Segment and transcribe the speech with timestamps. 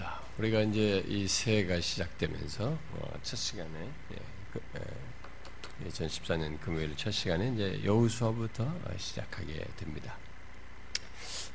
[0.00, 4.16] 자, 우리가 이제 이 새해가 시작되면서 어, 첫 시간에 예,
[4.50, 10.16] 그, 예, 2014년 금요일 첫 시간에 이제 여우수화부터 시작하게 됩니다.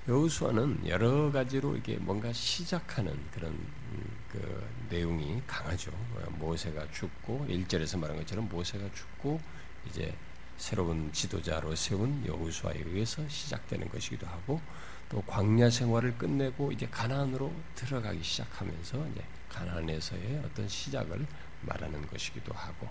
[0.08, 5.89] 여우수화는 여러 가지로 이게 뭔가 시작하는 그런 음, 그 내용이 강하죠.
[5.89, 9.41] 어, 모세가 죽고 1절에서 말한 것처럼 모세가 죽고
[9.88, 10.16] 이제
[10.57, 14.62] 새로운 지도자로 세운 여우수아에 의해서 시작되는 것이기도 하고
[15.10, 21.26] 또 광야 생활을 끝내고 이제 가나안으로 들어가기 시작하면서 이제 가나안에서의 어떤 시작을
[21.62, 22.90] 말하는 것이기도 하고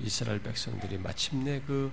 [0.00, 1.92] 이스라엘 백성들이 마침내 그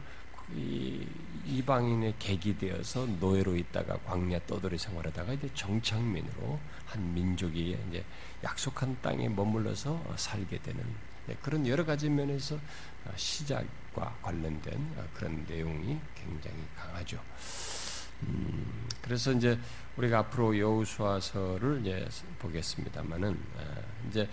[1.46, 8.04] 이방인의 객이 되어서 노예로 있다가 광야 떠돌이 생활하다가 이제 정착민으로 한 민족이 이제
[8.44, 10.84] 약속한 땅에 머물러서 살게 되는
[11.42, 12.58] 그런 여러 가지 면에서
[13.16, 17.22] 시작과 관련된 그런 내용이 굉장히 강하죠.
[18.24, 19.58] 음, 그래서 이제
[19.98, 22.08] 우리가 앞으로 여우수아서를 이제
[22.40, 23.38] 보겠습니다만은
[24.10, 24.28] 이제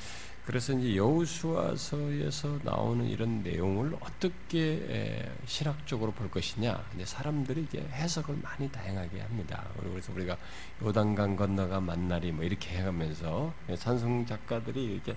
[0.46, 8.70] 그래서 이제 여우수아서에서 나오는 이런 내용을 어떻게 신학적으로 볼 것이냐 이제 사람들이 이제 해석을 많이
[8.70, 9.66] 다양하게 합니다.
[9.78, 10.38] 그래서 우리가
[10.82, 15.16] 요단강 건너가 만날이 뭐 이렇게 해가면서 찬송 작가들이 이렇게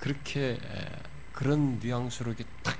[0.00, 0.58] 그렇게
[1.32, 2.76] 그런 뉘앙스로 이렇게 딱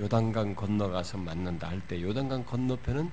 [0.00, 3.10] 요단강 건너가서 만난다 할 때 요단강 건너편은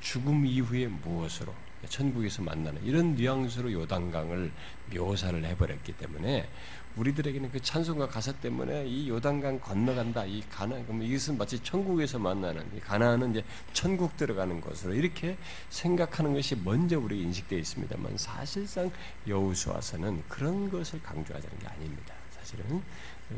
[0.00, 1.54] 죽음 이후에 무엇으로
[1.88, 4.52] 천국에서 만나는 이런 뉘앙스로 요단강을
[4.94, 6.48] 묘사를 해버렸기 때문에
[6.96, 12.64] 우리들에게는 그 찬송과 가사 때문에 이 요단강 건너간다 이 가나 그럼 이것은 마치 천국에서 만나는
[12.76, 15.36] 이 가나는 이제 천국 들어가는 것으로 이렇게
[15.70, 18.90] 생각하는 것이 먼저 우리 인식되어 있습니다만 사실상
[19.26, 22.14] 여우수와서는 그런 것을 강조하자는 게 아닙니다.
[22.30, 22.82] 사실은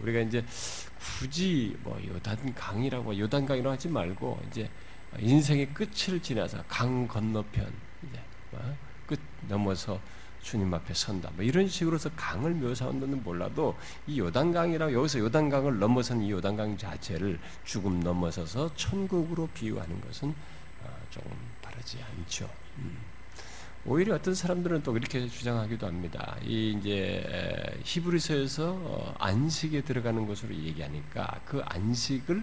[0.03, 0.45] 우리가 이제
[0.99, 4.69] 굳이 뭐 요단강이라고 요단강이라고 하지 말고 이제
[5.21, 8.21] 인생의 끝을 지나서 강 건너편 이제
[8.51, 10.01] 뭐끝 넘어서
[10.43, 11.31] 주님 앞에 선다.
[11.37, 13.77] 뭐 이런 식으로서 강을 묘사한다는 몰라도
[14.07, 20.35] 이 요단강이라고 여기서 요단강을 넘어선 이 요단강 자체를 죽음 넘어서서 천국으로 비유하는 것은
[21.15, 21.31] 조금
[21.63, 22.51] 바르지 않죠.
[22.79, 22.99] 음.
[23.87, 26.37] 오히려 어떤 사람들은 또 이렇게 주장하기도 합니다.
[26.43, 32.43] 이 이제 히브리서에서 어, 안식에 들어가는 것으로 얘기하니까 그 안식을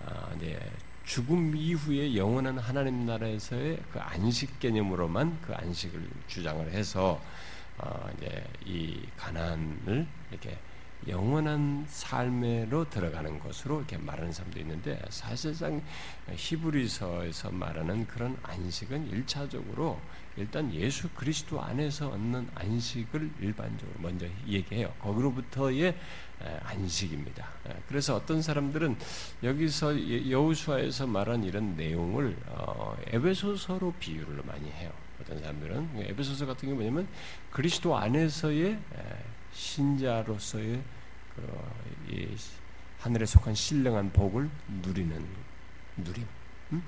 [0.00, 0.60] 어, 이제
[1.04, 7.20] 죽음 이후에 영원한 하나님 나라에서의 그 안식 개념으로만 그 안식을 주장을 해서
[7.76, 10.58] 어 이제 이 가난을 이렇게
[11.06, 15.82] 영원한 삶으로 들어가는 것으로 이렇게 말하는 사람도 있는데 사실상
[16.30, 20.00] 히브리서에서 말하는 그런 안식은 일차적으로
[20.36, 24.92] 일단 예수 그리스도 안에서 얻는 안식을 일반적으로 먼저 얘기해요.
[25.00, 25.94] 거기로부터의
[26.62, 27.46] 안식입니다.
[27.88, 28.96] 그래서 어떤 사람들은
[29.42, 34.90] 여기서 예, 여우수아에서 말한 이런 내용을 어, 에베소서로 비유를 많이 해요.
[35.20, 37.08] 어떤 사람들은 에베소서 같은 게 뭐냐면
[37.50, 38.78] 그리스도 안에서의
[39.52, 40.82] 신자로서의
[41.34, 42.36] 그
[43.00, 44.48] 하늘에 속한 신령한 복을
[44.82, 45.26] 누리는
[45.96, 46.26] 누림.
[46.72, 46.82] 음?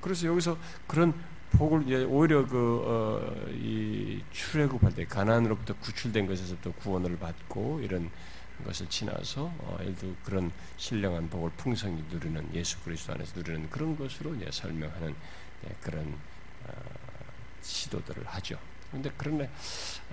[0.00, 0.56] 그래서 여기서
[0.86, 1.14] 그런
[1.50, 8.10] 복을 오히려 그이 어, 출애굽할 때 가나안으로부터 구출된 것에서부터 구원을 받고 이런
[8.64, 14.34] 것을 지나서 어, 예를 그런 신령한 복을 풍성히 누리는 예수 그리스도 안에서 누리는 그런 것으로
[14.34, 15.14] 이제 설명하는
[15.62, 16.06] 네, 그런
[16.66, 16.72] 어,
[17.62, 18.58] 시도들을 하죠.
[18.90, 19.44] 근데 그러나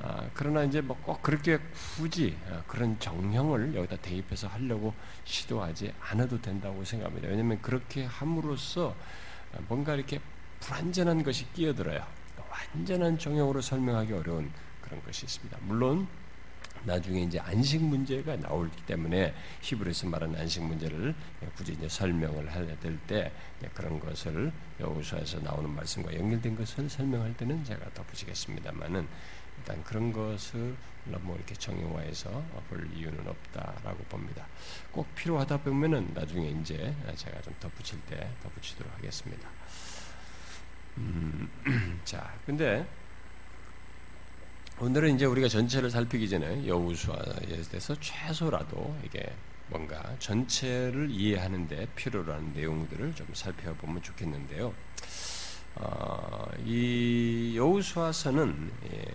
[0.02, 1.58] 아, 그러나 이제 뭐 꼭 그렇게
[1.96, 7.30] 굳이 아, 그런 정형을 여기다 대입해서 하려고 시도하지 않아도 된다고 생각합니다.
[7.30, 8.94] 왜냐하면 그렇게 함으로써
[9.70, 10.20] 뭔가 이렇게
[10.60, 12.06] 불완전한 것이 끼어들어요.
[12.50, 14.52] 완전한 정형으로 설명하기 어려운
[14.82, 15.58] 그런 것이 있습니다.
[15.62, 16.08] 물론
[16.86, 21.16] 나중에 이제 안식 문제가 나오기 때문에 히브리서 말하는 안식 문제를
[21.56, 23.32] 굳이 이제 설명을 할때
[23.74, 29.08] 그런 것을 여호수아에서 나오는 말씀과 연결된 것을 설명할 때는 제가 덧붙이겠습니다만은
[29.58, 30.76] 일단 그런 것을
[31.06, 32.30] 너무 이렇게 정형화해서
[32.70, 34.46] 볼 이유는 없다라고 봅니다.
[34.92, 39.50] 꼭 필요하다 보면은 나중에 이제 제가 좀 덧붙일 때 덧붙이도록 하겠습니다.
[40.98, 41.50] 음,
[42.04, 42.86] 자, 근데
[44.78, 49.34] 오늘은 이제 우리가 전체를 살피기 전에 여우수아에 대해서 최소라도 이게
[49.68, 54.74] 뭔가 전체를 이해하는데 필요로 하는 내용들을 좀 살펴보면 좋겠는데요.
[55.76, 59.06] 어, 이 여우수아서는 예,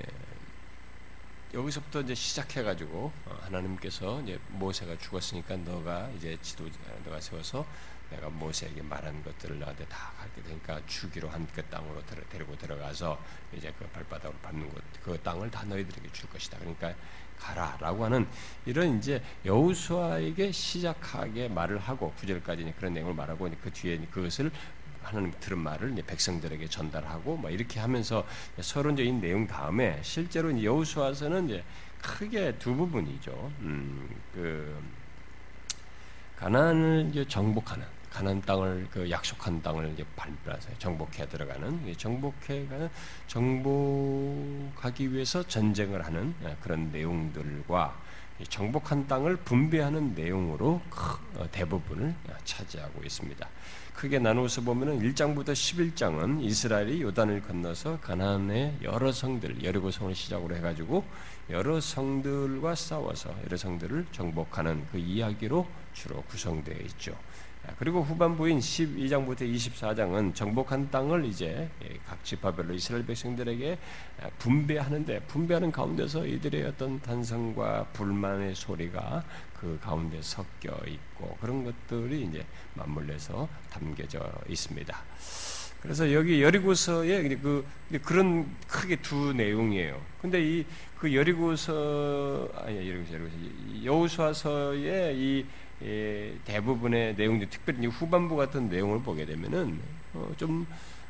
[1.53, 6.65] 여기서부터 이제 시작해가지고 어, 하나님께서 이제 모세가 죽었으니까 너가 이제 지도
[7.05, 7.67] 너가 세워서
[8.11, 13.19] 내가 모세에게 말한 것들을 너한테 다 하게 되니까 주기로 한 그 땅으로 데리고 들어가서
[13.57, 16.59] 이제 그 발바닥으로 밟는 것, 그 땅을 다 너희들에게 줄 것이다.
[16.59, 16.95] 그러니까
[17.39, 18.27] 가라라고 하는
[18.67, 24.51] 이런 이제 여우수아에게 시작하게 말을 하고 구절까지 그런 내용을 말하고 그 뒤에 그것을
[25.03, 28.27] 하나님 들은 말을 이제 백성들에게 전달하고 뭐 이렇게 하면서
[28.61, 31.65] 서론적인 내용 다음에 실제로 여호수아서는 이제
[32.03, 33.53] 크게 두 부분이죠.
[33.61, 34.83] 음, 그
[36.37, 40.77] 가나안을 이제 정복하는 가나안 땅을 그 약속한 땅을 이제 발표하세요.
[40.79, 42.91] 정복해 들어가는 정복해 가는
[43.27, 47.97] 정복하기 위해서 전쟁을 하는 예, 그런 내용들과
[48.49, 50.81] 정복한 땅을 분배하는 내용으로
[51.37, 52.15] 어, 대부분을
[52.45, 53.49] 차지하고 있습니다.
[53.95, 60.61] 크게 나누어서 보면은 1장부터 11장은 이스라엘이 요단을 건너서 가나안의 여러 성들, 여리고 성을 시작으로 해
[60.61, 61.05] 가지고
[61.51, 67.15] 여러 성들과 싸워서 여러 성들을 정복하는 그 이야기로 주로 구성되어 있죠.
[67.79, 71.69] 그리고 후반부인 12장부터 24장은 정복한 땅을 이제
[72.07, 73.79] 각 지파별로 이스라엘 백성들에게
[74.39, 79.25] 분배하는데 분배하는 가운데서 이들의 어떤 탄성과 불만의 소리가
[79.59, 82.45] 그 가운데 섞여 있고 그런 것들이 이제
[82.75, 84.97] 맞물려서 담겨져 있습니다.
[85.81, 87.67] 그래서 여기 여리고서에 그
[88.03, 90.01] 그런 크게 두 내용이에요.
[90.21, 90.65] 근데 이
[91.01, 93.17] 그 여리고서 아니 여리고서
[93.83, 95.47] 여호수아서의 이
[95.83, 99.79] 예, 대부분의 내용들, 특별히 후반부 같은 내용을 보게 되면은
[100.15, 100.67] 어, 좀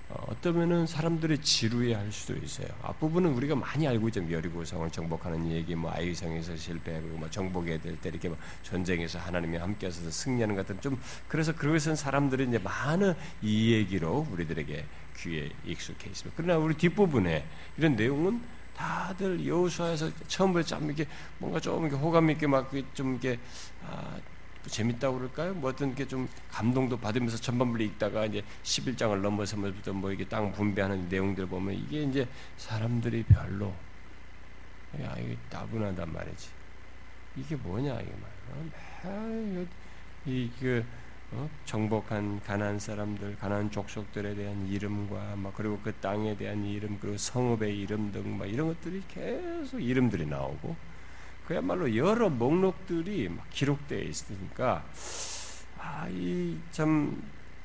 [0.08, 2.66] 어, 어떠면은 사람들이 지루해할 수도 있어요.
[2.82, 4.28] 앞부분은 우리가 많이 알고 있죠.
[4.30, 10.10] 여리고 성을 정복하는 얘기, 뭐 아이성에서 실패하고, 뭐 정복해야 될때 이렇게 뭐 전쟁에서 하나님이 함께하셔서
[10.10, 14.84] 승리하는 같은 좀 그래서 그것은 사람들이 이제 많은 이 얘기로 우리들에게
[15.18, 16.34] 귀에 익숙해 있습니다.
[16.36, 17.44] 그러나 우리 뒷부분에
[17.76, 18.40] 이런 내용은
[18.76, 21.06] 다들 여호수아에서 처음부터 참 이렇게
[21.38, 23.38] 뭔가 좀 이렇게 호감 있게 막 좀 이렇게
[23.86, 24.16] 아,
[24.68, 25.54] 재밌다고 그럴까요?
[25.54, 31.08] 뭐 어떤 게 좀 감동도 받으면서 전반부를 읽다가 이제 11장을 넘어서면서 뭐 이게 땅 분배하는
[31.08, 32.26] 내용들 보면 이게 이제
[32.56, 33.72] 사람들이 별로
[35.00, 36.48] 야 이게 따분하단 말이지.
[37.36, 38.12] 이게 뭐냐 이게
[39.04, 39.66] 말이야.
[40.26, 40.84] 이그
[41.32, 41.48] 어?
[41.64, 47.78] 정복한 가난 사람들, 가난 족속들에 대한 이름과 막 그리고 그 땅에 대한 이름 그리고 성읍의
[47.78, 50.74] 이름 등 막 이런 것들이 계속 이름들이 나오고
[51.50, 54.84] 그야말로 여러 목록들이 막 기록되어 있으니까
[55.78, 57.20] 아, 이참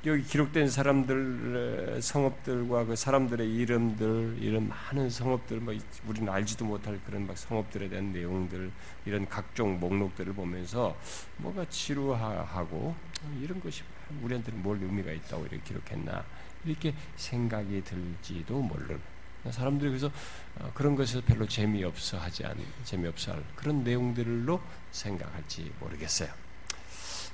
[0.07, 5.75] 여기 기록된 사람들 성업들과 그 사람들의 이름들 이런 많은 성업들 뭐
[6.07, 8.71] 우리는 알지도 못할 그런 막 성업들에 대한 내용들
[9.05, 10.97] 이런 각종 목록들을 보면서
[11.37, 12.95] 뭐가 지루하고
[13.39, 13.83] 이런 것이
[14.23, 16.25] 우리한테는 뭘 의미가 있다고 이렇게 기록했나
[16.65, 19.14] 이렇게 생각이 들지도 모르는
[19.51, 20.11] 사람들이 그래서
[20.59, 24.61] 어, 그런 것에서 별로 재미없어 하지 않, 재미없어 할 그런 내용들로
[24.91, 26.29] 생각할지 모르겠어요.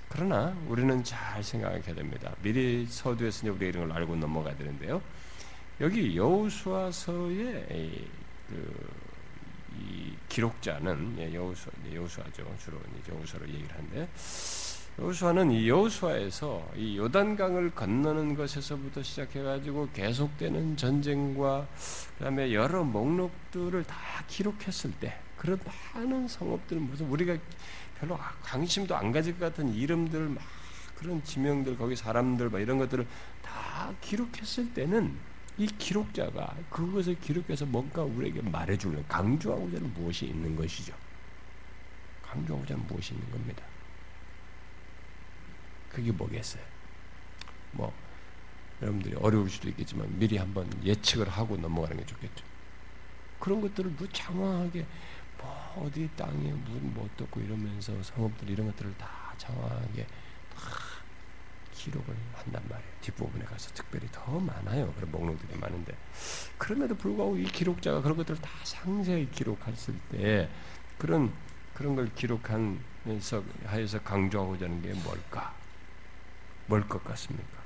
[0.10, 2.36] 그러나 우리는 잘 생각하게 됩니다.
[2.42, 5.02] 미리 서두에서 우리 이런 걸 알고 넘어가야 되는데요.
[5.80, 8.08] 여기 여호수아서의
[8.50, 8.90] 그,
[9.80, 12.78] 이 기록자는 예, 여호수 여호수아죠 주로
[13.10, 14.10] 여호수아로 얘기를 하는데
[15.00, 21.68] 여호수아는 이 여호수아에서 이 요단강을 건너는 것에서부터 시작해 가지고 계속되는 전쟁과
[22.18, 23.96] 그다음에 여러 목록들을 다
[24.28, 25.60] 기록했을 때 그런
[25.94, 27.38] 많은 성업들 무슨 우리가
[28.00, 30.44] 별로 관심도 안 가질 것 같은 이름들 막
[30.98, 33.08] 그런 지명들 거기 사람들 막 이런 것들을
[33.42, 35.18] 다 기록했을 때는
[35.58, 40.94] 이 기록자가 그것을 기록해서 뭔가 우리에게 말해주는 강조하고자 하는 무엇이 있는 것이죠.
[42.24, 43.71] 강조하고자 하는 무엇이 있는 겁니다.
[45.92, 46.64] 그게 뭐겠어요?
[47.72, 47.94] 뭐
[48.82, 52.44] 여러분들이 어려울 수도 있겠지만 미리 한번 예측을 하고 넘어가는 게 좋겠죠.
[53.40, 54.86] 그런 것들을 뭐 장황하게
[55.38, 60.06] 뭐 어디 땅에 무슨 뭐 어떻고 이러면서 상업들 이런 것들을 다 장황하게
[60.56, 60.62] 다
[61.74, 62.92] 기록을 한단 말이에요.
[63.02, 64.94] 뒷부분에 가서 특별히 더 많아요.
[64.94, 65.98] 그런 목록들이 많은데
[66.58, 70.50] 그럼에도 불구하고 이 기록자가 그런 것들을 다 상세히 기록했을 때
[70.98, 71.34] 그런
[71.74, 75.61] 그런 걸 기록하면서 하여서 강조하고자 하는 게 뭘까?
[76.68, 77.62] 뭘 것 같습니까?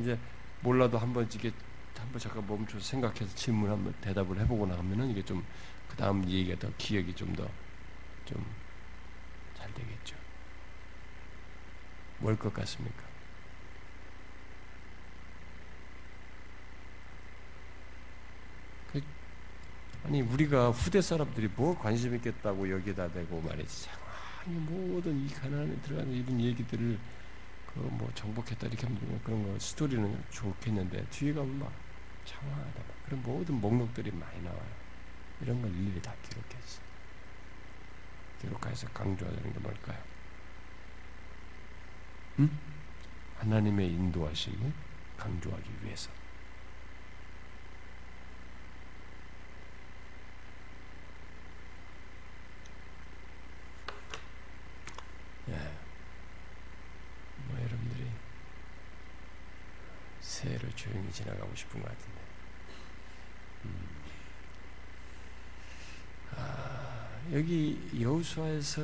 [0.00, 0.18] 이제
[0.60, 1.52] 몰라도 한번 이게
[1.96, 5.44] 한번 잠깐 멈춰서 생각해서 질문 한번 대답을 해보고 나면은 이게 좀
[5.88, 7.48] 그 다음 얘기가 더 기억이 좀 더
[8.26, 8.44] 좀
[9.56, 10.16] 잘 되겠죠.
[12.18, 13.05] 뭘 것 같습니까?
[20.06, 23.88] 아니 우리가 후대 사람들이 뭐 관심 있겠다고 여기다 대고 말이지
[24.46, 27.16] 아니 모든 이 가난에 들어가는 이런 얘기들을 그
[27.76, 31.72] 뭐 정복했다 이렇게 하면 그런 거 스토리는 좋겠는데 뒤에 가면 막
[32.24, 34.86] 장황하다 막 그런 모든 목록들이 많이 나와요
[35.42, 36.80] 이런 걸 일일이 다 기록했어
[38.40, 40.02] 기록해서 강조하는 게 뭘까요?
[42.38, 42.58] 음?
[43.38, 44.72] 하나님의 인도하심을
[45.18, 46.10] 강조하기 위해서
[55.48, 55.76] 예.
[60.36, 62.20] 새해를 조용히 지나가고 싶은 것 같은데.
[63.64, 63.88] 음.
[66.36, 68.82] 아, 여기 여호수아에서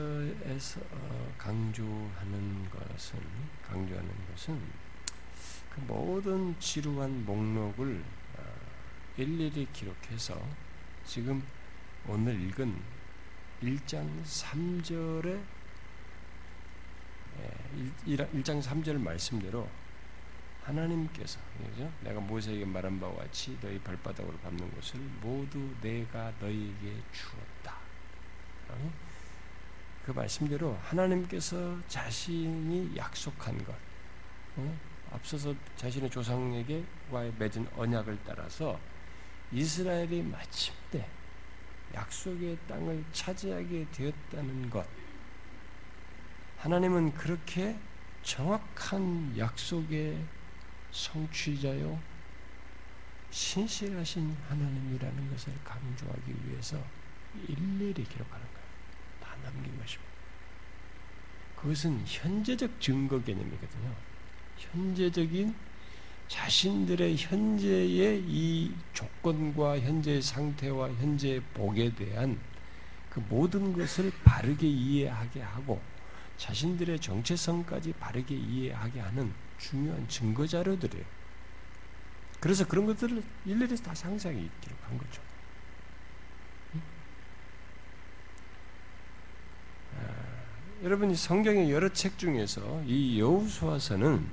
[0.91, 3.21] 어, 강조하는 것은
[3.67, 4.61] 강조하는 것은
[5.71, 8.03] 그 모든 지루한 목록을
[8.37, 8.43] 어,
[9.17, 10.41] 일일이 기록해서
[11.05, 11.43] 지금
[12.09, 12.75] 오늘 읽은
[13.63, 15.41] 1장 3절에
[18.07, 19.69] 1장 3절 말씀대로
[20.65, 21.91] 하나님께서 그죠?
[22.01, 27.77] 내가 모세에게 말한 바와 같이 너희 발바닥으로 밟는 것을 모두 내가 너희에게 주었다.
[28.69, 28.93] 어?
[30.05, 33.75] 그 말씀대로 하나님께서 자신이 약속한 것,
[34.57, 34.79] 어?
[35.13, 36.85] 앞서서 자신의 조상에게
[37.39, 38.79] 맺은 언약을 따라서
[39.53, 41.07] 이스라엘이 마침내
[41.95, 44.87] 약속의 땅을 차지하게 되었다는 것.
[46.59, 47.77] 하나님은 그렇게
[48.23, 50.19] 정확한 약속의
[50.93, 51.99] 성취자요,
[53.31, 56.77] 신실하신 하나님이라는 것을 강조하기 위해서
[57.49, 58.67] 일일이 기록하는 거예요.
[59.21, 60.13] 다 남긴 것입니다.
[61.57, 63.95] 그것은 현재적 증거 개념이거든요.
[64.59, 65.55] 현재적인
[66.29, 72.39] 자신들의 현재의 이 조건과 현재의 상태와 현재의 복에 대한
[73.09, 75.81] 그 모든 것을 바르게 이해하게 하고
[76.37, 79.33] 자신들의 정체성까지 바르게 이해하게 하는
[79.63, 81.05] 중요한 증거 자료들이에요.
[82.41, 85.23] 그래서 그런 것들을 일일이 다 상세하게 기록한 거죠.
[89.97, 94.27] 아, 여러분이 성경의 여러 책 중에서 이 여호수아서는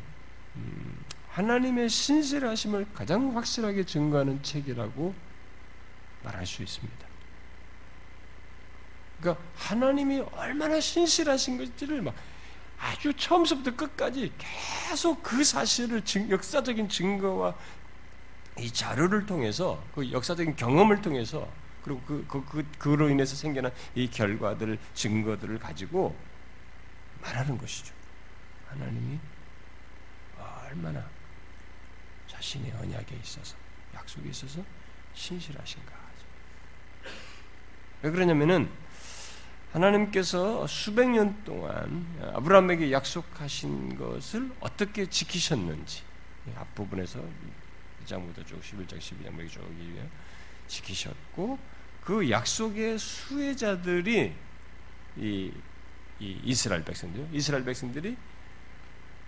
[0.55, 5.13] 음, 하나님의 신실하심을 가장 확실하게 증거하는 책이라고
[6.23, 7.07] 말할 수 있습니다.
[9.19, 12.15] 그러니까 하나님이 얼마나 신실하신 것지를 막
[12.79, 17.55] 아주 처음부터 끝까지 계속 그 사실을 증, 역사적인 증거와
[18.57, 21.47] 이 자료를 통해서 그 역사적인 경험을 통해서
[21.83, 26.15] 그리고 그, 그, 그, 그로 인해서 생겨난 이 결과들, 증거들을 가지고
[27.21, 27.93] 말하는 것이죠.
[28.69, 29.19] 하나님이
[30.37, 31.05] 얼마나
[32.27, 33.55] 자신의 언약에 있어서,
[33.95, 34.61] 약속에 있어서
[35.13, 35.99] 신실하신가.
[38.01, 38.69] 왜 그러냐면은
[39.71, 46.03] 하나님께서 수백 년 동안 아브라함에게 약속하신 것을 어떻게 지키셨는지
[46.55, 47.23] 앞부분에서
[48.05, 49.61] 1장부터 쭉 11장 12장 쭉
[50.67, 51.59] 지키셨고
[52.01, 54.33] 그 약속의 수혜자들이
[55.17, 55.53] 이,
[56.19, 58.17] 이 이스라엘 백성들 이스라엘 백성들이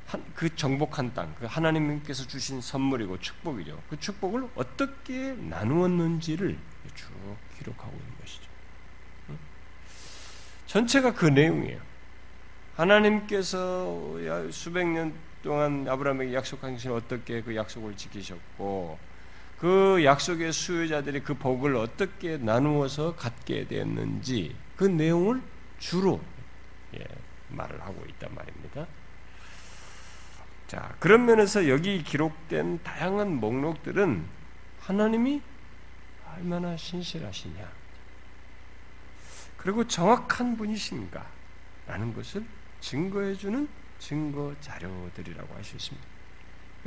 [0.08, 3.82] 한, 그 정복한 땅, 그 하나님께서 주신 선물이고 축복이죠.
[3.90, 6.58] 그 축복을 어떻게 나누었는지를
[6.96, 8.41] 쭉 기록하고 있는 것이죠.
[10.72, 11.82] 전체가 그 내용이에요.
[12.78, 14.16] 하나님께서
[14.52, 15.14] 수백 년
[15.44, 18.98] 동안 아브라함에게 약속한 것을 어떻게 그 약속을 지키셨고
[19.60, 25.42] 그 약속의 수요자들이 그 복을 어떻게 나누어서 갖게 되었는지 그 내용을
[25.78, 26.22] 주로
[26.98, 27.04] 예,
[27.50, 28.88] 말을 하고 있단 말입니다.
[30.68, 34.24] 자, 그런 면에서 여기 기록된 다양한 목록들은
[34.80, 35.42] 하나님이
[36.34, 37.81] 얼마나 신실하시냐,
[39.62, 41.24] 그리고 정확한 분이신가
[41.86, 42.44] 라는 것을
[42.80, 46.08] 증거해주는 증거 자료들이라고 할 수 있습니다.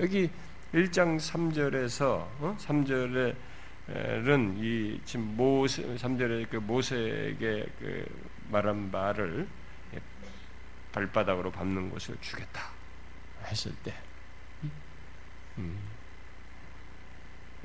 [0.00, 0.28] 여기
[0.72, 2.56] 1장 3절에서 어?
[2.58, 8.04] 3절에는 이 지금 모세 3절에 그 모세에게 그
[8.50, 9.46] 말한 바를
[10.90, 12.70] 발바닥으로 밟는 것을 주겠다
[13.44, 13.94] 했을 때
[15.58, 15.78] 음,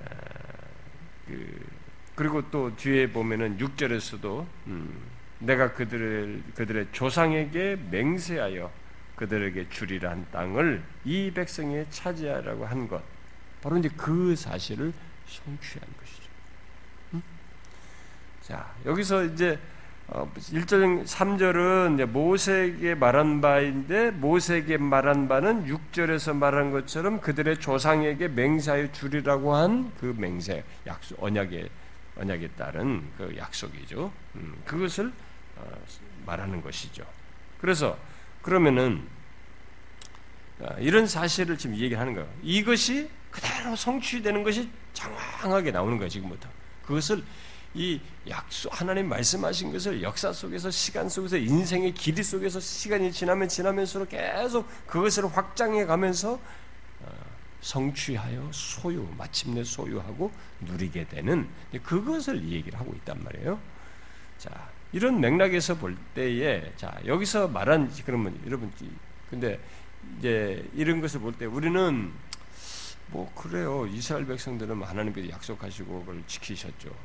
[0.04, 0.06] 아,
[1.25, 1.78] 그
[2.20, 4.94] 그리고 또 뒤에 보면은 6절에서도 음,
[5.40, 8.70] 내가 그들을 그들의 조상에게 맹세하여
[9.16, 13.02] 그들에게 주리란 땅을 이 백성에 차지하라고 한 것.
[13.62, 14.92] 바로 이제 그 사실을
[15.28, 16.24] 성취한 것이죠.
[17.14, 17.24] 음?
[18.42, 19.58] 자, 여기서 이제
[20.10, 28.28] 1절 어, 3절은 이제 모세에게 말한 바인데 모세에게 말한 바는 6절에서 말한 것처럼 그들의 조상에게
[28.28, 31.70] 맹세하여 주리라고 한 그 맹세, 약속, 언약의
[32.20, 34.12] 언약에 따른 그 약속이죠.
[34.36, 35.12] 음, 그것을
[35.56, 35.72] 어,
[36.26, 37.06] 말하는 것이죠.
[37.60, 37.98] 그래서
[38.42, 39.08] 그러면은
[40.60, 42.30] 어, 이런 사실을 지금 얘기하는 거예요.
[42.44, 46.10] 이것이 그대로 성취되는 것이 장황하게 나오는 거예요.
[46.10, 46.50] 지금부터
[46.86, 47.24] 그것을
[47.76, 54.10] 이 약속 하나님 말씀하신 것을 역사 속에서 시간 속에서 인생의 길이 속에서 시간이 지나면 지나면서록
[54.10, 56.40] 계속 그것을 확장해 가면서
[57.62, 61.48] 성취하여 소유, 마침내 소유하고 누리게 되는
[61.84, 63.60] 그것을 얘기를 하고 있단 말이에요.
[64.38, 68.72] 자, 이런 맥락에서 볼 때에 자, 여기서 말한 그러면 여러분
[69.30, 69.60] 근데
[70.18, 72.12] 이제 이런 것을 볼 때 우리는
[73.08, 73.86] 뭐 그래요.
[73.88, 76.96] 이스라엘 백성들은 하나님께서 약속하시고 그걸 지키셨죠.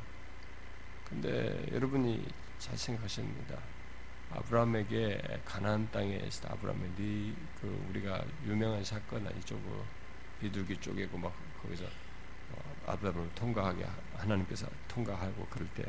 [1.09, 2.25] 근데 여러분이
[2.57, 3.57] 잘 생각하십니다.
[4.31, 9.55] 아브라함에게 가나안 땅에 아브라함의 네그 우리가 유명한 사건 아니죠.
[9.55, 9.83] 그
[10.39, 13.85] 비둘기 쪼개고 막 거기서 어, 아브라함을 통과하게
[14.17, 15.85] 하나님께서 통과하고 그럴 때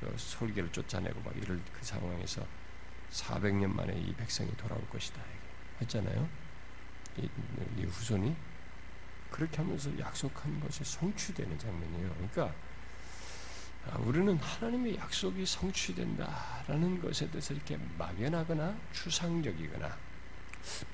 [0.00, 2.46] 그 솔개를 쫓아내고 막 이럴 그 상황에서
[3.10, 5.20] 400년 만에 이 백성이 돌아올 것이다
[5.80, 6.28] 했잖아요.
[7.16, 7.28] 이,
[7.76, 8.36] 이 후손이
[9.30, 12.10] 그렇게 하면서 약속한 것이 성취되는 장면이에요.
[12.14, 12.54] 그러니까
[13.86, 19.96] 아, 우리는 하나님의 약속이 성취된다라는 것에 대해서 이렇게 막연하거나 추상적이거나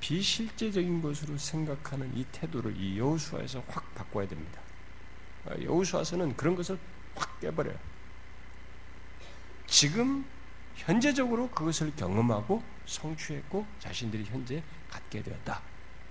[0.00, 4.60] 비실제적인 것으로 생각하는 이 태도를 이 여호수아에서 확 바꿔야 됩니다.
[5.46, 6.78] 아, 여호수아서는 그런 것을
[7.14, 7.76] 확 깨버려요.
[9.66, 10.24] 지금
[10.76, 15.62] 현재적으로 그것을 경험하고 성취했고 자신들이 현재 갖게 되었다.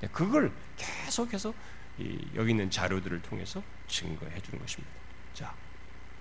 [0.02, 1.54] 네, 그걸 계속해서
[2.36, 4.94] 여기 있는 자료들을 통해서 증거해 주는 것입니다.
[5.34, 5.54] 자,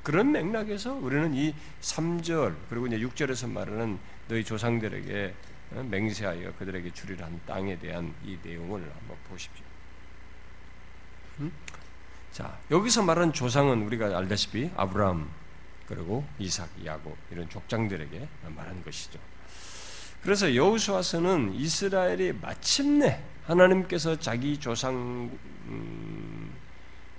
[0.02, 3.98] 그런 맥락에서 우리는 이 3절 그리고 이제 6절에서 말하는
[4.28, 9.64] 너희 조상들에게 어, 맹세하여 그들에게 주리라 한 땅에 대한 이 내용을 한번 보십시오.
[11.40, 11.52] 음?
[12.30, 15.28] 자, 여기서 말하는 조상은 우리가 알다시피 아브라함
[15.86, 19.18] 그리고 이삭, 야곱 이런 족장들에게 말하는 것이죠.
[20.22, 25.30] 그래서 여호수아서는 이스라엘이 마침내 하나님께서 자기 조상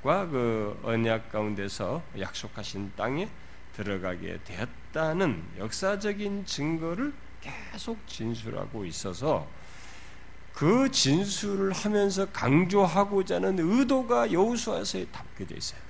[0.04, 3.30] 그 언약 가운데서 약속하신 땅에
[3.74, 9.48] 들어가게 되었다는 역사적인 증거를 계속 진술하고 있어서
[10.54, 15.82] 그 진술을 하면서 강조하고자 하는 의도가 여호수아서에 담겨 져 있어요.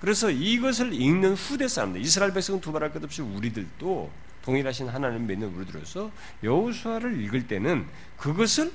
[0.00, 4.10] 그래서 이것을 읽는 후대 사람들, 이스라엘 백성은 두말할 것 없이 우리들도
[4.42, 6.10] 동일하신 하나님 믿는 우리들로서
[6.42, 8.72] 여호수아를 읽을 때는 그것을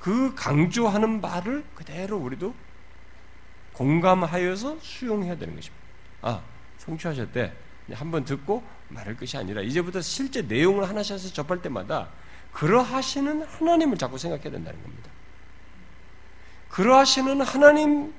[0.00, 2.54] 그 강조하는 말을 그대로 우리도
[3.72, 5.84] 공감하여서 수용해야 되는 것입니다.
[6.22, 6.42] 아,
[6.78, 7.52] 성취하셨대.
[7.92, 12.08] 한번 듣고 말할 것이 아니라 이제부터 실제 내용을 하나씩 접할 때마다
[12.52, 15.10] 그러하시는 하나님을 자꾸 생각해야 된다는 겁니다.
[16.70, 18.12] 그러하시는 하나님을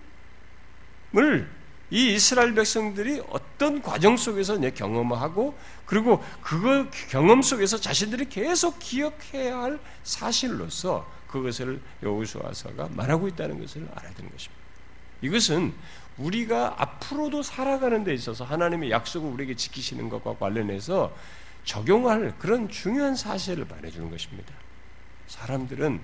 [1.92, 9.80] 이 이스라엘 백성들이 어떤 과정 속에서 경험하고 그리고 그거 경험 속에서 자신들이 계속 기억해야 할
[10.04, 14.60] 사실로서 그것을 여호수아서가 말하고 있다는 것을 알아야 되는 것입니다.
[15.22, 15.74] 이것은
[16.20, 21.14] 우리가 앞으로도 살아가는 데 있어서 하나님의 약속을 우리에게 지키시는 것과 관련해서
[21.64, 24.54] 적용할 그런 중요한 사실을 말해주는 것입니다.
[25.28, 26.00] 사람들은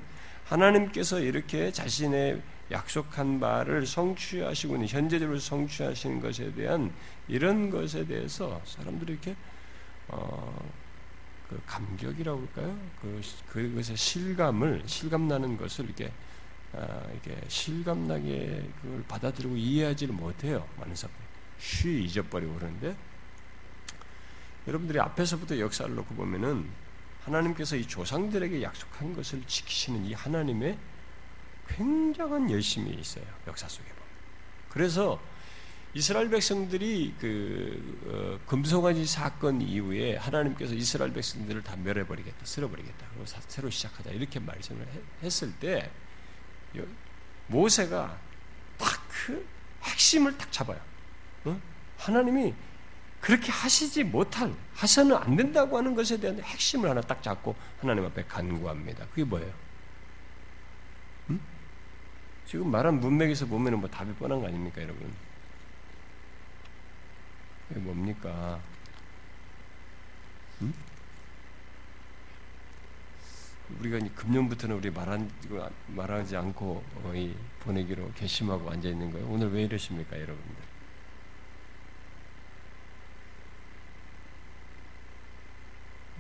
[0.45, 6.91] 하나님께서 이렇게 자신의 약속한 바를 성취하시고 현재적으로 성취하시는 것에 대한
[7.27, 9.35] 이런 것에 대해서 사람들이 이렇게
[10.07, 10.69] 어,
[11.49, 12.77] 그 감격이라고 할까요?
[13.01, 16.11] 그 그것의 실감을 실감나는 것을 이렇게
[16.77, 20.67] 아, 이게 실감나게 그걸 받아들이고 이해하지를 못해요.
[20.77, 21.25] 많은 사람들이
[21.57, 22.95] 쉬 잊어버리고 그러는데
[24.67, 26.67] 여러분들이 앞에서부터 역사를 놓고 보면은
[27.23, 30.77] 하나님께서 이 조상들에게 약속한 것을 지키시는 이 하나님의
[31.67, 33.25] 굉장한 열심이 있어요.
[33.47, 34.03] 역사 속에 보면.
[34.69, 35.19] 그래서
[35.93, 43.69] 이스라엘 백성들이 그 어, 금송아지 사건 이후에 하나님께서 이스라엘 백성들을 다 멸해버리겠다, 쓸어버리겠다, 그리고 새로
[43.69, 44.85] 시작하자 이렇게 말씀을
[45.23, 45.89] 했을 때
[47.47, 48.17] 모세가
[48.77, 49.47] 딱 그
[49.81, 50.79] 핵심을 딱 잡아요.
[51.45, 51.59] 어?
[51.97, 52.53] 하나님이
[53.19, 58.23] 그렇게 하시지 못할, 하셔는 안 된다고 하는 것에 대한 핵심을 하나 딱 잡고 하나님 앞에
[58.25, 59.07] 간구합니다.
[59.07, 59.51] 그게 뭐예요?
[61.31, 61.41] 음?
[62.45, 65.11] 지금 말한 문맥에서 보면 뭐 답이 뻔한 거 아닙니까, 여러분?
[67.67, 68.59] 그게 뭡니까?
[70.61, 70.73] 음?
[73.85, 75.29] 우리가 금년부터는 우리 말한,
[75.87, 79.27] 말하지 않고 거의 보내기로 결심하고 앉아 있는 거예요.
[79.27, 80.63] 오늘 왜 이러십니까, 여러분들?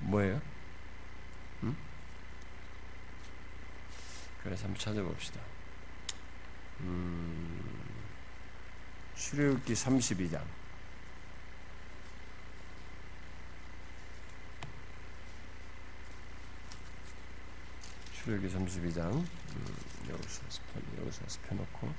[0.01, 0.41] 뭐예요?
[1.63, 1.75] 응?
[4.43, 5.39] 그래서 한번 찾아봅시다.
[6.81, 7.59] 음,
[9.15, 10.43] 출애굽기 32장.
[18.25, 19.25] 출애기 32장 음,
[20.09, 20.41] 여기서
[20.99, 21.93] 여기서 펴놓고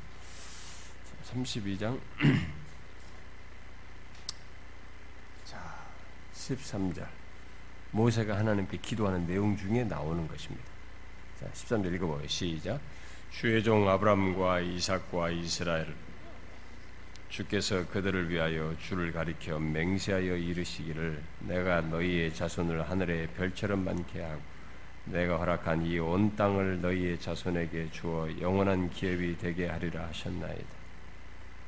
[1.24, 2.00] 32장
[5.44, 5.86] 자
[6.34, 7.06] 13절
[7.92, 10.64] 모세가 하나님께 기도하는 내용 중에 나오는 것입니다.
[11.38, 12.26] 자 13절 읽어봐요.
[12.26, 12.80] 시작
[13.30, 15.94] 주의 종 아브람과 이삭과 이스라엘
[17.28, 24.55] 주께서 그들을 위하여 주를 가리켜 맹세하여 이르시기를 내가 너희의 자손을 하늘의 별처럼 많게 하고
[25.06, 30.66] 내가 허락한 이 온 땅을 너희의 자손에게 주어 영원한 기업이 되게 하리라 하셨나이다.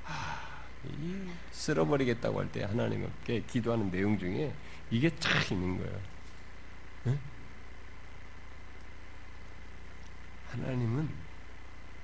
[0.06, 4.52] 아, 이 쓸어버리겠다고 할 때 하나님께 기도하는 내용 중에
[4.90, 6.00] 이게 딱 있는 거예요.
[7.06, 7.18] 응?
[10.50, 11.08] 하나님은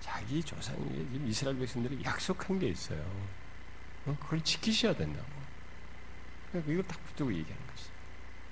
[0.01, 3.01] 자기 조상에게 이스라엘 백성들이 약속한 게 있어요.
[4.07, 4.17] 어?
[4.21, 5.27] 그걸 지키셔야 된다고.
[6.51, 7.85] 그러니까 이걸 딱 붙들고 얘기하는 거지.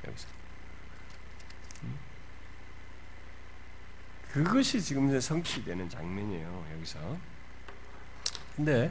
[0.07, 0.29] 여기서.
[4.33, 6.67] 그것이 지금 성취되는 장면이에요.
[6.75, 6.99] 여기서.
[8.57, 8.91] 근데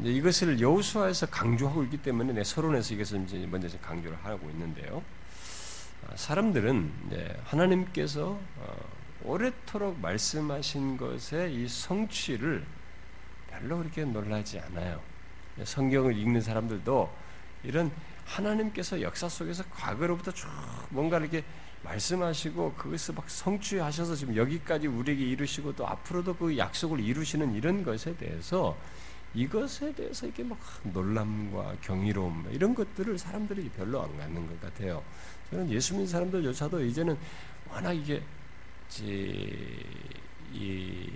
[0.00, 5.02] 이제 이것을 여호수아에서 강조하고 있기 때문에 내 서론에서 이것을 이제 먼저 강조를 하고 있는데요.
[6.06, 6.92] 아, 사람들은
[7.44, 8.76] 하나님께서 어,
[9.22, 12.64] 오래도록 말씀하신 것의 이 성취를
[13.50, 15.00] 별로 그렇게 놀라지 않아요.
[15.62, 17.12] 성경을 읽는 사람들도
[17.64, 17.90] 이런
[18.24, 20.48] 하나님께서 역사 속에서 과거로부터 쭉
[20.90, 21.44] 뭔가 이렇게
[21.86, 28.16] 말씀하시고 그것을 막 성취하셔서 지금 여기까지 우리에게 이루시고 또 앞으로도 그 약속을 이루시는 이런 것에
[28.16, 28.76] 대해서
[29.34, 35.02] 이것에 대해서 이게 막 놀람과 경이로움 이런 것들을 사람들이 별로 안 갖는 것 같아요.
[35.50, 37.16] 저는 예수 믿는 사람들조차도 이제는
[37.68, 38.22] 워낙 이게
[40.52, 41.06] 이그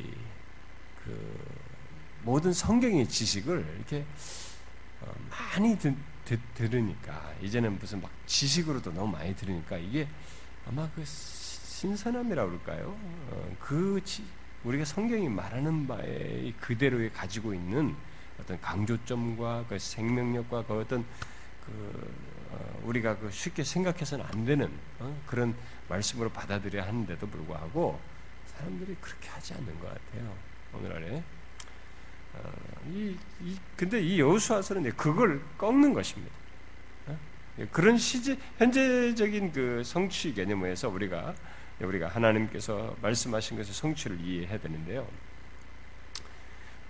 [2.22, 4.04] 모든 성경의 지식을 이렇게
[5.00, 10.06] 어, 많이 듣, 듣, 들으니까 이제는 무슨 막 지식으로도 너무 많이 들으니까 이게
[10.66, 12.96] 아마 그 신선함이라 그럴까요?
[13.30, 14.24] 어, 그 지,
[14.64, 17.94] 우리가 성경이 말하는 바에 그대로에 가지고 있는
[18.38, 21.04] 어떤 강조점과 그 생명력과 그 어떤
[21.64, 22.14] 그
[22.50, 25.54] 어, 우리가 그 쉽게 생각해서는 안 되는 어, 그런
[25.88, 27.98] 말씀으로 받아들여야 하는데도 불구하고
[28.46, 30.34] 사람들이 그렇게 하지 않는 것 같아요.
[30.74, 31.22] 오늘날에
[32.34, 32.52] 어,
[32.88, 36.39] 이, 이, 근데 이 여호수아서는 그걸 꺾는 것입니다.
[37.60, 37.68] 어?
[37.70, 41.34] 그런 시제 현재적인 그 성취 개념에서 우리가
[41.80, 45.06] 우리가 하나님께서 말씀하신 것의 성취를 이해해야 되는데요.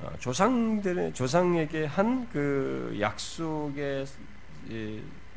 [0.00, 4.06] 어, 조상들의 조상에게 한 그 약속의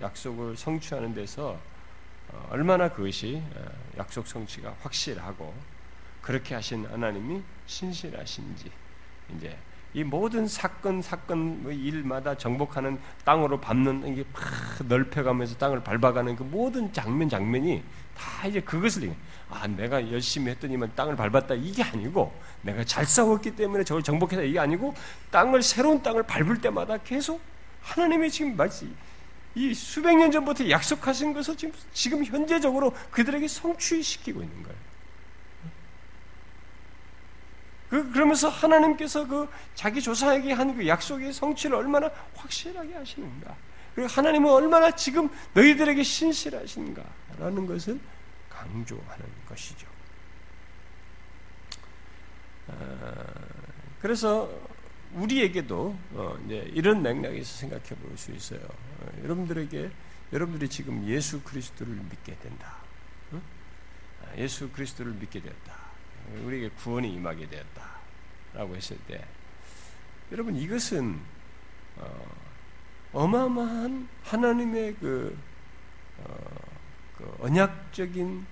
[0.01, 1.59] 약속을 성취하는 데서
[2.29, 3.65] 어, 얼마나 그것이 어,
[3.97, 5.53] 약속 성취가 확실하고
[6.21, 8.71] 그렇게 하신 하나님이 신실하신지
[9.35, 9.57] 이제
[9.93, 14.41] 이 모든 사건 사건 뭐 일마다 정복하는 땅으로 밟는 이게 막
[14.87, 17.83] 넓혀가면서 땅을 밟아가는 그 모든 장면 장면이
[18.17, 19.13] 다 이제 그것을
[19.49, 24.59] 아 내가 열심히 했더니만 땅을 밟았다 이게 아니고 내가 잘 싸웠기 때문에 저걸 정복했다 이게
[24.59, 24.95] 아니고
[25.29, 27.39] 땅을 새로운 땅을 밟을 때마다 계속
[27.81, 28.95] 하나님의 지금 말씀
[29.55, 34.82] 이 수백 년 전부터 약속하신 것을 지금 지금 현재적으로 그들에게 성취시키고 있는 거예요.
[37.93, 43.55] 그, 그러면서 하나님께서 그 자기 조상에게 한 그 약속의 성취를 얼마나 확실하게 하시는가.
[43.93, 47.99] 그리고 하나님은 얼마나 지금 너희들에게 신실하신가라는 것을
[48.49, 49.85] 강조하는 것이죠.
[52.69, 52.73] 아,
[54.01, 54.49] 그래서
[55.13, 58.61] 우리에게도 어, 이런 맥락에서 생각해 볼 수 있어요.
[58.61, 59.91] 어, 여러분들에게
[60.31, 62.77] 여러분들이 지금 예수 그리스도를 믿게 된다.
[63.33, 63.41] 어?
[64.23, 65.82] 아, 예수 그리스도를 믿게 되었다.
[66.43, 69.25] 우리에게 구원이 임하게 되었다라고 했을 때
[70.31, 71.19] 여러분 이것은
[71.97, 75.37] 어, 마어마한 하나님의 그,
[76.19, 76.35] 어,
[77.17, 78.45] 그 언약적인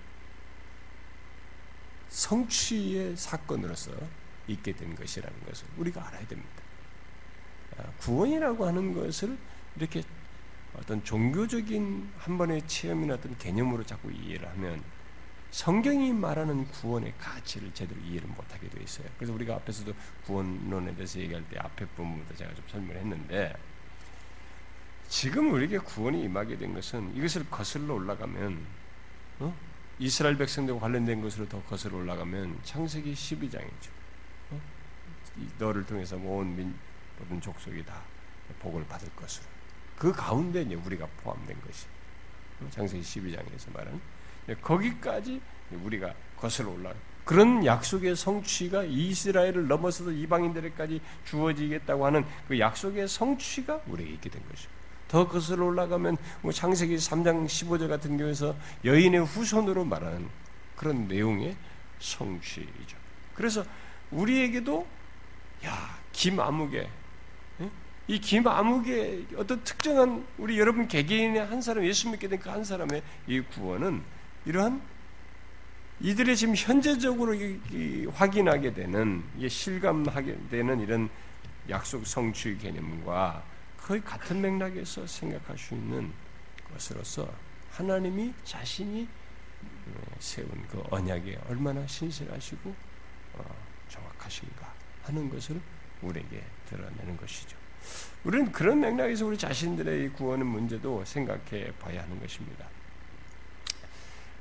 [2.10, 3.92] 성취의 사건으로서
[4.48, 6.50] 있게 된 것이라는 것을 우리가 알아야 됩니다.
[7.78, 9.38] 아, 구원이라고 하는 것을
[9.78, 10.04] 이렇게
[10.76, 14.84] 어떤 종교적인 한 번의 체험이나 어떤 개념으로 자꾸 이해를 하면
[15.52, 19.08] 성경이 말하는 구원의 가치를 제대로 이해를 못하게 되어 있어요.
[19.18, 19.94] 그래서 우리가 앞에서도
[20.26, 23.54] 구원론에 대해서 얘기할 때 앞에 부분부터 제가 좀 설명했는데
[25.10, 28.66] 지금 우리에게 구원이 임하게 된 것은 이것을 거슬러 올라가면
[29.40, 29.54] 어?
[30.00, 33.90] 이스라엘 백성들과 관련된 것으로 더 거슬러 올라가면 창세기 12장이죠.
[34.52, 34.62] 어?
[35.60, 36.74] 너를 통해서 온 민,
[37.20, 38.02] 모든 족속이 다
[38.60, 39.46] 복을 받을 것으로.
[39.98, 41.88] 그 가운데 이제 우리가 포함된 것이
[42.62, 42.70] 어?
[42.70, 44.21] 창세기 12장에서 말하는 예,
[44.62, 45.42] 거기까지
[45.84, 54.14] 우리가 거슬러 올라 그런 약속의 성취가 이스라엘을 넘어서서 이방인들에까지 주어지겠다고 하는 그 약속의 성취가 우리에게
[54.14, 54.70] 있게 된 것이죠.
[55.08, 60.28] 더 거슬러 올라가면 뭐 창세기 3장 15절 같은 경우에서 여인의 후손으로 말하는
[60.76, 61.56] 그런 내용의
[62.00, 62.98] 성취이죠.
[63.36, 63.64] 그래서
[64.10, 64.86] 우리에게도
[65.66, 66.88] 야 김아무개
[67.62, 67.70] 예?
[68.08, 73.04] 이 김아무개 어떤 특정한 우리 여러분 개개인의 한 사람 예수 믿게 된 그 한 사람의
[73.28, 74.02] 이 구원은
[74.46, 74.82] 이러한
[76.00, 77.36] 이들의 지금 현재적으로
[78.12, 81.10] 확인하게 되는 실감하게 되는 이런
[81.70, 83.44] 약속 성취 개념과
[83.78, 86.12] 거의 같은 맥락에서 생각할 수 있는
[86.72, 87.32] 것으로서
[87.72, 89.08] 하나님이 자신이
[90.20, 92.74] 세운 그 언약이 얼마나 신실하시고
[93.34, 93.56] 어,
[93.90, 94.74] 정확하신가
[95.04, 95.60] 하는 것을
[96.02, 97.58] 우리에게 드러내는 것이죠.
[98.24, 102.68] 우리는 그런 맥락에서 우리 자신들의 구원의 문제도 생각해 봐야 하는 것입니다.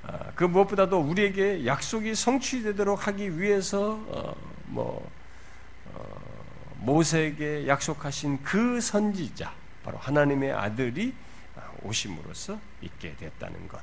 [0.03, 4.35] 아, 그 무엇보다도 우리에게 약속이 성취되도록 하기 위해서 어,
[4.67, 5.11] 뭐
[5.93, 6.05] 어,
[6.79, 9.53] 모세에게 약속하신 그 선지자
[9.85, 11.15] 바로 하나님의 아들이
[11.83, 13.81] 오심으로써 있게 됐다는 것.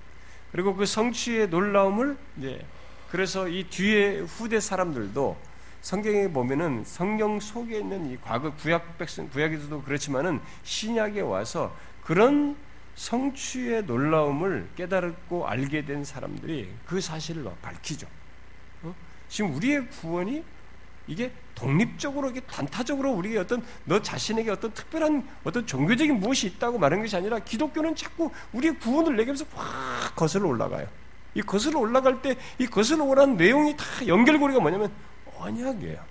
[0.52, 2.66] 그리고 그 성취의 놀라움을 이제
[3.12, 5.38] 그래서 이 뒤에 후대 사람들도
[5.82, 12.56] 성경에 보면은 성경 속에 있는 이 과거 구약 백성 구약에서도 그렇지만은 신약에 와서 그런
[12.98, 18.08] 성취의 놀라움을 깨달고 알게 된 사람들이 그 사실을 밝히죠.
[18.82, 18.94] 어?
[19.30, 20.44] 지금 우리의 구원이
[21.06, 27.04] 이게 독립적으로 이게 단타적으로 우리의 어떤 너 자신에게 어떤 특별한 어떤 종교적인 무엇이 있다고 말하는
[27.04, 30.88] 것이 아니라 기독교는 자꾸 우리의 구원을 내면서 확 거슬러 올라가요.
[31.36, 34.92] 이 거슬러 올라갈 때 이 거슬러 오라는 내용이 다 연결고리가 뭐냐면
[35.38, 36.04] 언약이에요.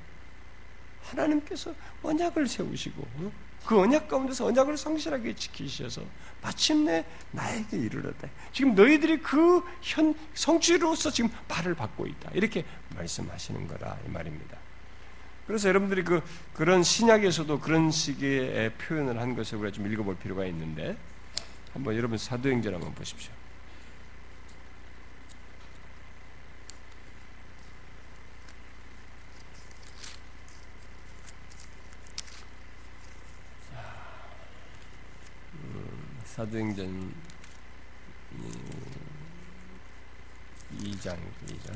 [1.03, 3.33] 하나님께서 언약을 세우시고 어?
[3.67, 6.03] 그 언약 가운데서 언약을 성실하게 지키셔서
[6.41, 8.29] 마침내 나에게 이르렀다.
[8.53, 12.31] 지금 너희들이 그 현 성취로서 지금 발을 받고 있다.
[12.35, 12.65] 이렇게
[12.97, 14.57] 말씀하시는 거라 이 말입니다.
[15.47, 16.23] 그래서 여러분들이 그
[16.55, 20.97] 그런 신약에서도 그런 식의 표현을 한 것을 우리가 좀 읽어볼 필요가 있는데
[21.73, 23.33] 한번 여러분 사도행전 한번 보십시오.
[36.37, 37.15] 사도행전
[40.79, 41.73] 2장 2장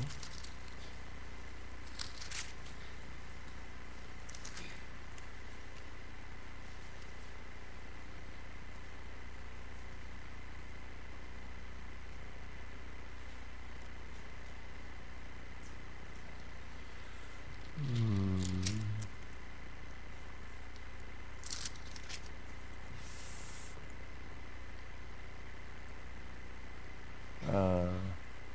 [27.53, 27.91] 아,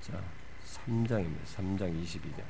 [0.00, 0.22] 자,
[1.16, 1.44] 3장입니다.
[1.56, 2.44] 3장 22장.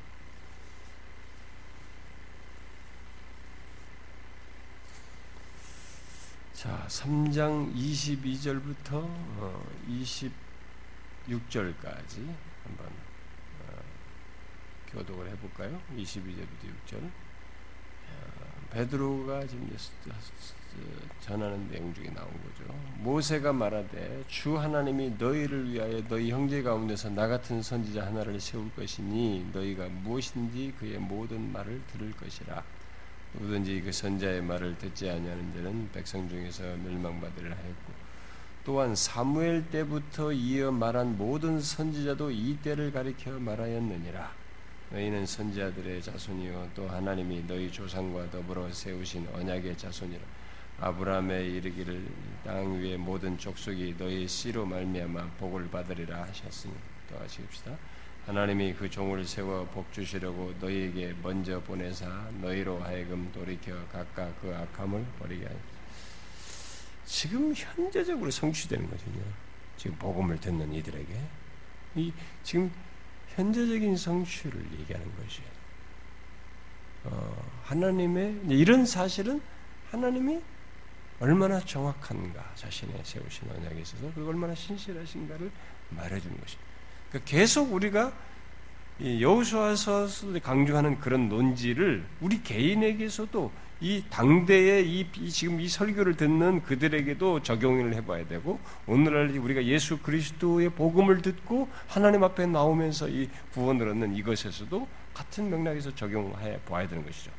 [6.53, 12.87] 자, 3장 22절부터 어, 26절까지 한번
[13.61, 13.63] 어,
[14.87, 15.81] 교독을 해볼까요?
[15.95, 17.09] 22절부터 6절.
[18.77, 19.43] 어, 베드로가
[21.21, 22.71] 전하는 내용 중에 나온 거죠.
[22.99, 29.49] 모세가 말하되 주 하나님이 너희를 위하여 너희 형제 가운데서 나 같은 선지자 하나를 세울 것이니
[29.51, 32.63] 너희가 무엇인지 그의 모든 말을 들을 것이라.
[33.33, 38.07] 누구든지 그 선자의 말을 듣지 아니하는 자는 백성 중에서 멸망받으리라 하였고
[38.63, 44.36] 또한 사무엘 때부터 이어 말한 모든 선지자도 이 때를 가리켜 말하였느니라.
[44.89, 50.21] 너희는 선지자들의 자손이요 또 하나님이 너희 조상과 더불어 세우신 언약의 자손이라.
[50.79, 52.07] 아브라함의 이르기를
[52.43, 56.73] 땅 위의 모든 족속이 너희 씨로 말미암아 복을 받으리라 하셨으니
[57.09, 57.75] 또 하시옵시다.
[58.27, 65.05] 하나님이 그 종을 세워 복 주시려고 너희에게 먼저 보내사 너희로 하여금 돌이켜 각각 그 악함을
[65.17, 65.57] 버리게 하니
[67.05, 69.23] 지금 현재적으로 성취되는 거거든요.
[69.77, 71.21] 지금 복음을 듣는 이들에게
[71.95, 72.71] 이 지금
[73.37, 75.41] 현재적인 성취를 얘기하는 것이
[77.03, 79.39] 어, 하나님의 이런 사실은
[79.91, 80.41] 하나님이
[81.19, 85.51] 얼마나 정확한가 자신의 세우신 언약에 있어서 그 얼마나 신실하신가를
[85.91, 86.67] 말해주는 것입니다.
[87.09, 88.11] 그러니까 계속 우리가
[88.99, 90.07] 여호수아서
[90.41, 97.93] 강조하는 그런 논지를 우리 개인에게서도 이 당대의 이, 이, 지금 이 설교를 듣는 그들에게도 적용을
[97.95, 104.87] 해봐야 되고 오늘날 우리가 예수 그리스도의 복음을 듣고 하나님 앞에 나오면서 이 구원을 얻는 이것에서도
[105.13, 107.31] 같은 맥락에서 적용해 봐야 되는 것이죠.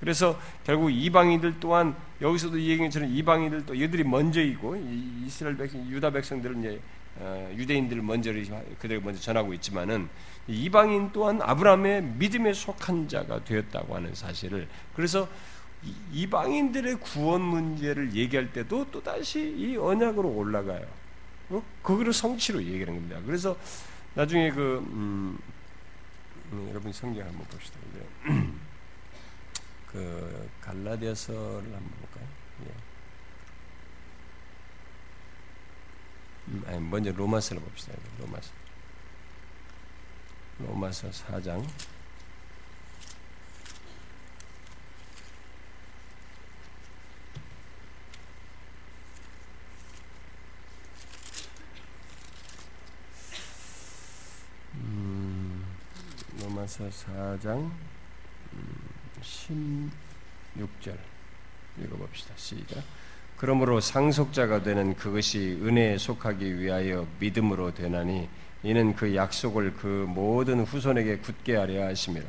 [0.00, 4.76] 그래서 결국 이방인들 또한 여기서도 이 얘기처럼 이방인들도 이들이 먼저이고
[5.24, 6.80] 이스라엘 백성, 유다 백성들은 이제
[7.20, 10.08] 어, 유대인들을 먼저 그들을 먼저 전하고 있지만은
[10.46, 15.28] 이방인 또한 아브라함의 믿음에 속한 자가 되었다고 하는 사실을 그래서
[16.12, 20.86] 이방인들의 구원 문제를 얘기할 때도 또 다시 이 언약으로 올라가요.
[21.50, 21.62] 어?
[21.82, 23.20] 거기를 성취로 얘기하는 겁니다.
[23.24, 23.56] 그래서
[24.14, 25.38] 나중에 그 음,
[26.52, 27.78] 음, 여러분 성경 한번 봅시다.
[29.86, 32.26] 그 갈라디아서를 한번 볼까요?
[32.66, 32.72] 예.
[36.48, 37.94] 음, 아니, 먼저 로마서를 봅시다.
[38.18, 38.50] 로마서.
[40.58, 41.64] 로마서 4장
[56.48, 57.70] 로마서 4장
[59.20, 60.96] 16절
[61.78, 62.32] 읽어봅시다.
[62.36, 62.82] 시작.
[63.36, 68.28] 그러므로 상속자가 되는 그것이 은혜에 속하기 위하여 믿음으로 되나니
[68.62, 72.24] 이는 그 약속을 그 모든 후손에게 굳게 하려 하심이라.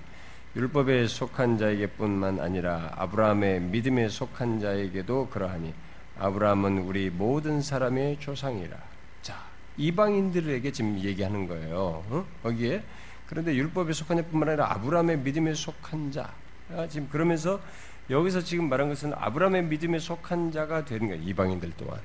[0.55, 5.73] 율법에 속한 자에게뿐만 아니라 아브라함의 믿음에 속한 자에게도 그러하니
[6.19, 8.77] 아브라함은 우리 모든 사람의 조상이라.
[9.21, 9.45] 자,
[9.77, 12.03] 이방인들에게 지금 얘기하는 거예요.
[12.09, 12.25] 어?
[12.43, 12.83] 거기에
[13.29, 16.33] 그런데 율법에 속한 자뿐만 아니라 아브라함의 믿음에 속한 자.
[16.71, 17.61] 아, 지금 그러면서
[18.09, 21.21] 여기서 지금 말한 것은 아브라함의 믿음에 속한 자가 되는 거예요.
[21.21, 22.01] 이방인들 또한.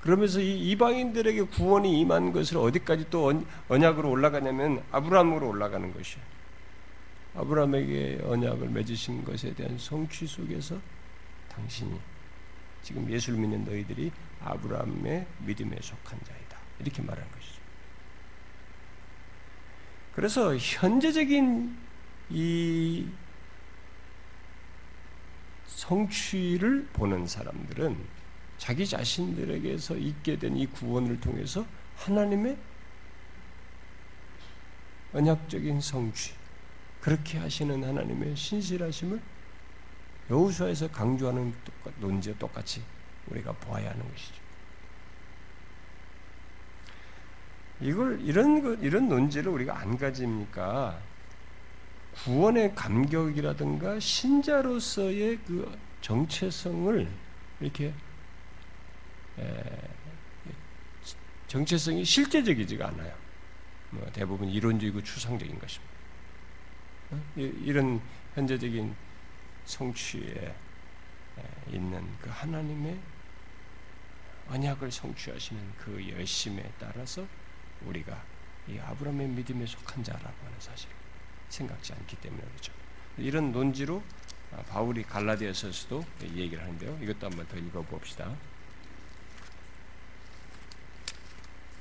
[0.00, 3.32] 그러면서 이 이방인들에게 구원이 임한 것을 어디까지 또
[3.68, 6.24] 언약으로 올라가냐면 아브라함으로 올라가는 것이에요.
[7.36, 10.76] 아브라함에게 언약을 맺으신 것에 대한 성취 속에서
[11.50, 12.00] 당신이
[12.82, 14.10] 지금 예수를 믿는 너희들이
[14.44, 16.58] 아브라함의 믿음에 속한 자이다.
[16.80, 17.37] 이렇게 말한 것이죠.
[20.18, 21.78] 그래서 현재적인
[22.30, 23.06] 이
[25.66, 27.96] 성취를 보는 사람들은
[28.58, 31.64] 자기 자신들에게서 있게 된 이 구원을 통해서
[31.98, 32.56] 하나님의
[35.12, 36.34] 언약적인 성취,
[37.00, 39.22] 그렇게 하시는 하나님의 신실하심을
[40.30, 41.54] 여호수아에서 강조하는
[42.00, 42.82] 논지와 똑같이
[43.28, 44.47] 우리가 보아야 하는 것이죠.
[47.80, 50.98] 이걸 이런 이런 논지를 우리가 안 가집니까?
[52.24, 57.08] 구원의 감격이라든가 신자로서의 그 정체성을
[57.60, 57.92] 이렇게
[61.46, 63.14] 정체성이 실제적이지가 않아요.
[63.90, 65.94] 뭐 대부분 이론적이고 추상적인 것입니다.
[67.10, 67.22] 어?
[67.36, 68.00] 이런
[68.34, 68.94] 현재적인
[69.64, 70.54] 성취에
[71.70, 72.98] 있는 그 하나님의
[74.50, 77.26] 언약을 성취하시는 그 열심에 따라서
[77.82, 78.22] 우리가
[78.68, 80.94] 이 아브라함의 믿음에 속한 자라고 하는 사실을
[81.48, 82.72] 생각지 않기 때문에 그렇죠.
[83.16, 84.02] 이런 논지로
[84.68, 86.98] 바울이 갈라디아서에서도 얘기를 하는데요.
[87.02, 88.34] 이것도 한번 더 읽어봅시다.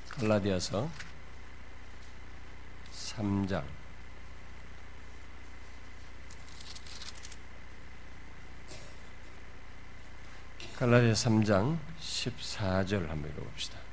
[0.09, 0.89] 갈라디아서
[2.91, 3.63] 3장
[10.75, 13.86] 갈라디아 3장 14절 한번 읽어봅시다.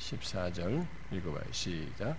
[0.00, 1.44] 14절 읽어봐요.
[1.52, 2.16] 시작.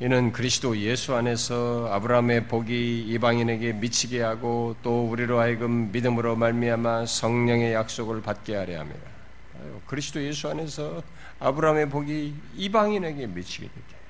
[0.00, 7.74] 이는 그리스도 예수 안에서 아브라함의 복이 이방인에게 미치게 하고 또 우리로 하여금 믿음으로 말미암아 성령의
[7.74, 9.10] 약속을 받게 하려 합니다.
[9.86, 11.02] 그리스도 예수 안에서
[11.38, 14.00] 아브라함의 복이 이방인에게 미치게 되게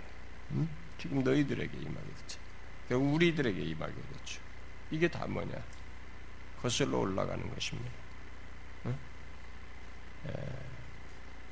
[0.53, 0.69] 음?
[0.99, 2.41] 지금 너희들에게 임하게 됐죠.
[2.97, 4.41] 우리들에게 임하게 됐죠.
[4.93, 5.53] 이게 다 뭐냐?
[6.63, 7.91] 거슬러 올라가는 것입니다.
[8.87, 8.99] 응?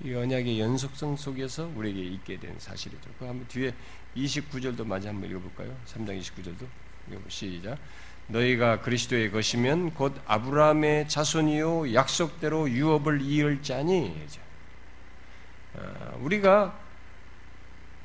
[0.05, 3.11] 이 언약의 연속성 속에서 우리에게 있게 된 사실이죠.
[3.19, 3.75] 그 한번 뒤에
[4.17, 5.77] 29절도 마저 한번 읽어볼까요?
[5.87, 6.67] 3장 29절도
[7.29, 7.79] 시작.
[8.29, 14.15] 너희가 그리스도의 것이면 곧 아브라함의 자손이요 약속대로 유업을 이을 자니
[15.75, 16.79] 아, 우리가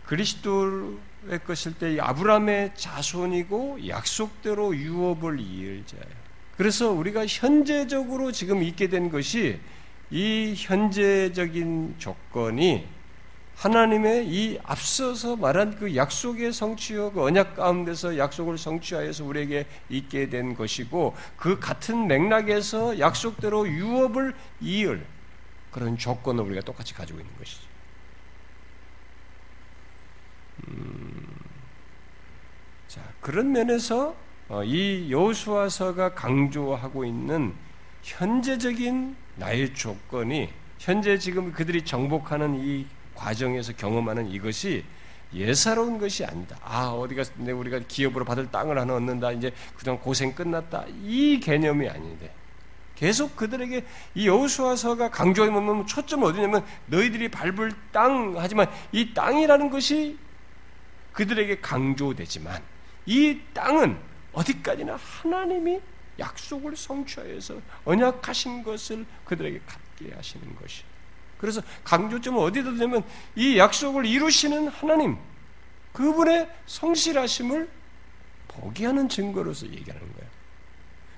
[0.05, 0.97] 그리스도의
[1.45, 6.23] 것일 때 아브라함의 자손이고 약속대로 유업을 이을 자예요.
[6.57, 9.59] 그래서 우리가 현재적으로 지금 있게 된 것이
[10.11, 12.87] 이 현재적인 조건이
[13.55, 20.55] 하나님의 이 앞서서 말한 그 약속의 성취요, 그 언약 가운데서 약속을 성취하여서 우리에게 있게 된
[20.55, 25.05] 것이고 그 같은 맥락에서 약속대로 유업을 이을
[25.71, 27.61] 그런 조건을 우리가 똑같이 가지고 있는 것이죠.
[30.67, 31.27] 음,
[32.87, 34.15] 자 그런 면에서
[34.49, 37.53] 어, 이 여호수아서가 강조하고 있는
[38.03, 44.83] 현재적인 나의 조건이 현재 지금 그들이 정복하는 이 과정에서 경험하는 이것이
[45.33, 46.57] 예사로운 것이 아니다.
[46.61, 49.31] 아, 어디가 우리가 기업으로 받을 땅을 하나 얻는다.
[49.31, 50.85] 이제 그동안 고생 끝났다.
[51.03, 52.31] 이 개념이 아닌데.
[52.95, 53.83] 계속 그들에게
[54.15, 60.17] 이 여호수아서가 강조하면 초점 어디냐면 너희들이 밟을 땅 하지만 이 땅이라는 것이
[61.11, 62.61] 그들에게 강조되지만
[63.07, 63.97] 이 땅은
[64.31, 65.79] 어디까지나 하나님이
[66.19, 70.83] 약속을 성취하여서 언약하신 것을 그들에게 갖게 하시는 것이.
[71.37, 73.03] 그래서 강조점은 어디다 두냐면
[73.35, 75.17] 이 약속을 이루시는 하나님,
[75.91, 77.69] 그분의 성실하심을
[78.47, 80.29] 포기하는 증거로서 얘기하는 거예요.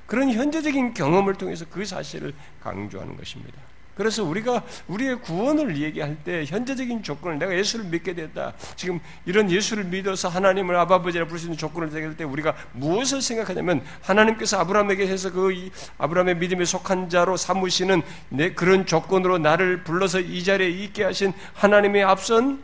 [0.07, 3.59] 그런 현재적인 경험을 통해서 그 사실을 강조하는 것입니다.
[3.95, 8.53] 그래서 우리가 우리의 구원을 얘기할 때 현재적인 조건을 내가 예수를 믿게 됐다.
[8.75, 13.83] 지금 이런 예수를 믿어서 하나님을 아바버지라 부를 수 있는 조건을 얘기할 때 우리가 무엇을 생각하냐면
[14.01, 20.43] 하나님께서 아브라함에게 해서 그 아브라함의 믿음에 속한 자로 삼으시는 내 그런 조건으로 나를 불러서 이
[20.43, 22.61] 자리에 있게 하신 하나님의 앞선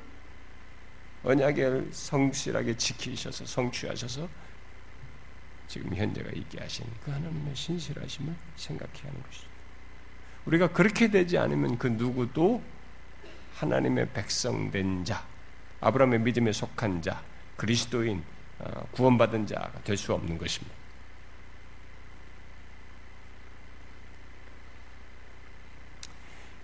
[1.23, 4.27] 언약을 성실하게 지키셔서 성취하셔서
[5.67, 9.50] 지금 현재가 있게 하신 그 하나님의 신실하심을 생각해야 하는 것이죠.
[10.45, 12.61] 우리가 그렇게 되지 않으면 그 누구도
[13.55, 15.25] 하나님의 백성된 자,
[15.81, 17.21] 아브라함의 믿음에 속한 자,
[17.57, 18.23] 그리스도인,
[18.59, 20.81] 어, 구원받은 자가 될 수 없는 것입니다.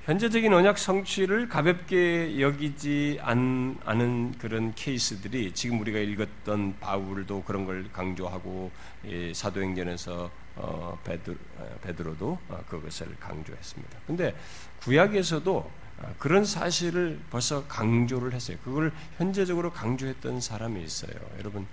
[0.05, 7.91] 현재적인 언약 성취를 가볍게 여기지 않, 은 그런 케이스들이 지금 우리가 읽었던 바울도 그런 걸
[7.91, 8.71] 강조하고
[9.33, 13.99] 사도행전에서 어, 베드, 어, 베드로도 어, 그것을 강조했습니다.
[14.07, 14.35] 근데
[14.81, 18.57] 구약에서도 어, 그런 사실을 벌써 강조를 했어요.
[18.63, 21.13] 그걸 현재적으로 강조했던 사람이 있어요.
[21.37, 21.67] 여러분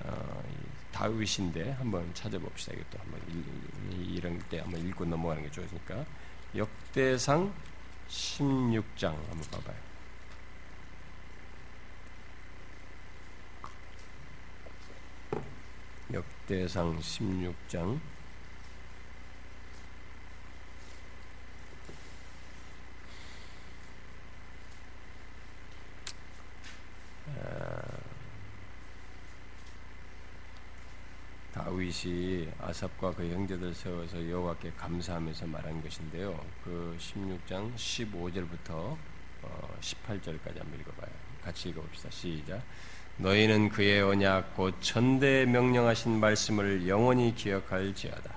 [0.00, 0.42] 어,
[0.92, 2.72] 다윗인데 한번 찾아봅시다.
[2.74, 3.20] 이것도 한번
[4.06, 6.04] 이런 때 한번 읽고 넘어가는 게 좋으니까
[6.54, 7.52] 역대상
[8.08, 9.90] 16장 한번 봐봐요.
[16.12, 18.00] 역대상 16장
[32.00, 36.38] 다윗이 아삽과 그 형제들 세워서 여호와께 감사하면서 말한 것인데요.
[36.64, 38.96] 그 16장 15절부터
[39.80, 41.10] 18절까지 어, 한번 읽어봐요.
[41.44, 42.10] 같이 읽어봅시다.
[42.10, 42.62] 시작.
[43.18, 48.34] 너희는 그의 언약 곧 천대에 명령하신 말씀을 영원히 기억할지어다.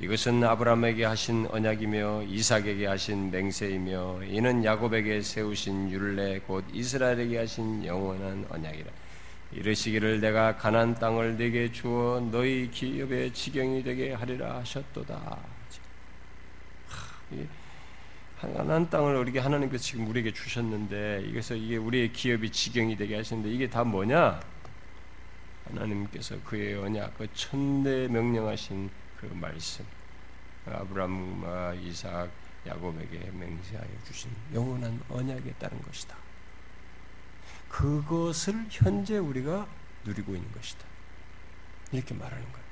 [0.00, 8.46] 이것은 아브라함에게 하신 언약이며 이삭에게 하신 맹세이며 이는 야곱에게 세우신 율례 곧 이스라엘에게 하신 영원한
[8.48, 8.90] 언약이라.
[9.52, 15.38] 이르시기를 내가 가난 땅을 네게 주어 너희 기업의 지경이 되게 하리라 하셨도다.
[18.40, 23.68] 가난 땅을 우리에게 하나님께서 지금 우리에게 주셨는데 이래서 이게 우리의 기업이 지경이 되게 하시는데 이게
[23.68, 24.40] 다 뭐냐?
[25.66, 28.90] 하나님께서 그의 언약, 그 천대 명령하신
[29.20, 29.84] 그 말씀,
[30.66, 32.28] 아브라함과 이삭,
[32.66, 36.16] 야곱에게 맹세하여 주신 영원한 언약에 따른 것이다.
[37.72, 39.66] 그것을 현재 우리가
[40.04, 40.84] 누리고 있는 것이다.
[41.90, 42.62] 이렇게 말하는 거예요.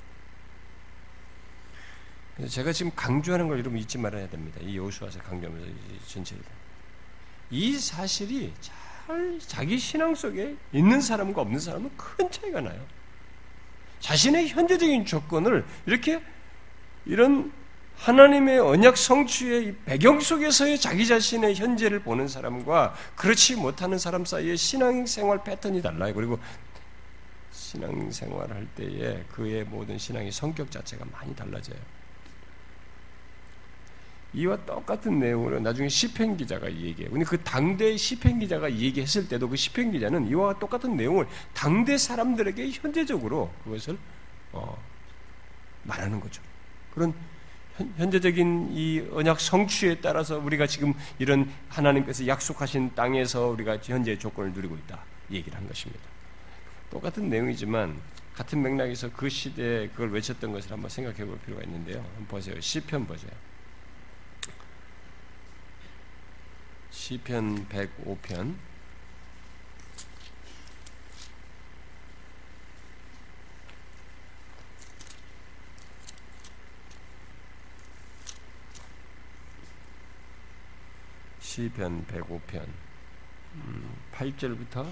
[2.35, 4.59] 그래서 제가 지금 강조하는 걸 여러분 잊지 말아야 됩니다.
[4.61, 5.67] 이 여호수아서 강조하면서
[6.07, 6.43] 전체를
[7.49, 12.85] 이 사실이 잘 자기 신앙 속에 있는 사람과 없는 사람은 큰 차이가 나요.
[13.99, 16.23] 자신의 현재적인 조건을 이렇게
[17.05, 17.51] 이런
[18.01, 25.43] 하나님의 언약 성취의 배경 속에서의 자기 자신의 현재를 보는 사람과 그렇지 못하는 사람 사이의 신앙생활
[25.43, 26.11] 패턴이 달라요.
[26.15, 26.39] 그리고
[27.51, 31.77] 신앙생활을 할 때에 그의 모든 신앙의 성격 자체가 많이 달라져요.
[34.33, 37.11] 이와 똑같은 내용으로 나중에 시편 기자가 얘기해요.
[37.11, 42.71] 근데 그 당대 시편 기자가 얘기했을 때도 그 시편 기자는 이와 똑같은 내용을 당대 사람들에게
[42.71, 43.97] 현재적으로 그것을
[44.53, 44.81] 어,
[45.83, 46.41] 말하는 거죠.
[46.95, 47.13] 그런
[47.97, 54.75] 현재적인 이 언약 성취에 따라서 우리가 지금 이런 하나님께서 약속하신 땅에서 우리가 현재 조건을 누리고
[54.75, 56.03] 있다 얘기를 한 것입니다.
[56.89, 57.99] 똑같은 내용이지만
[58.35, 61.97] 같은 맥락에서 그 시대에 그걸 외쳤던 것을 한번 생각해 볼 필요가 있는데요.
[61.99, 62.59] 한번 보세요.
[62.59, 63.31] 시편 보세요.
[66.91, 68.55] 시편 105편
[81.61, 82.65] 시편 105편
[84.13, 84.91] 8절부터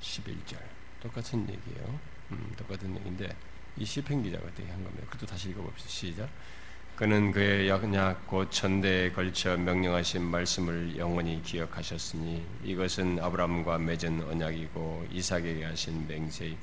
[0.00, 0.58] 11절
[1.00, 2.00] 똑같은 얘기예요.
[2.32, 3.36] 음, 똑같은 얘기인데
[3.76, 5.06] 이 시편 기자가 어떻게 한 겁니다.
[5.06, 5.88] 그것도 다시 읽어봅시다.
[5.88, 6.28] 시작.
[6.96, 15.64] 그는 그의 약약 곧 천대에 걸쳐 명령하신 말씀을 영원히 기억하셨으니 이것은 아브라함과 맺은 언약이고 이삭에게
[15.64, 16.56] 하신 맹세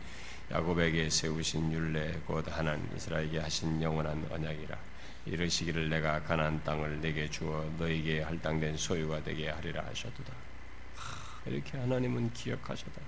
[0.51, 4.89] 야곱에게 세우신 율례 곧 하나님 이스라엘에게 하신 영원한 언약이라
[5.30, 10.34] 이르시기를 내가 가나안 땅을 내게 주어 너에게 할당된 소유가 되게 하리라 하셨도다.
[10.96, 13.02] 하, 이렇게 하나님은 기억하셨다.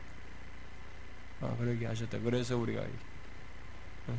[1.41, 2.19] 아, 그러게 하셨다.
[2.19, 2.81] 그래서 우리가
[4.07, 4.17] 어?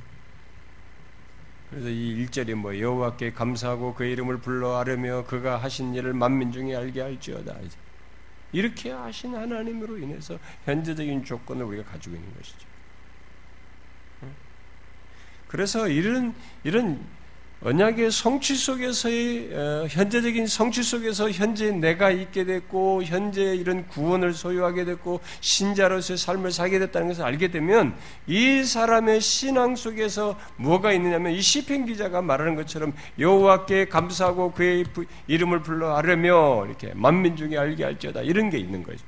[1.70, 6.74] 그래서 이 1절이 뭐 여호와께 감사하고 그 이름을 불러 아뢰며 그가 하신 일을 만민 중에
[6.74, 7.56] 알게 할지어다.
[8.52, 12.66] 이렇게 하신 하나님으로 인해서 현재적인 조건을 우리가 가지고 있는 것이죠.
[14.22, 14.34] 어?
[15.48, 16.34] 그래서 이런
[16.64, 17.02] 이런
[17.64, 24.84] 언약의 성취 속에서의 어, 현재적인 성취 속에서 현재 내가 있게 됐고 현재 이런 구원을 소유하게
[24.84, 27.94] 됐고 신자로서의 삶을 살게 됐다는 것을 알게 되면
[28.26, 34.84] 이 사람의 신앙 속에서 뭐가 있느냐면 이 시편 기자가 말하는 것처럼 여호와께 감사하고 그의
[35.28, 39.04] 이름을 불러 아뢰며 이렇게 만민 중에 알게 할지어다 이런 게 있는 거죠.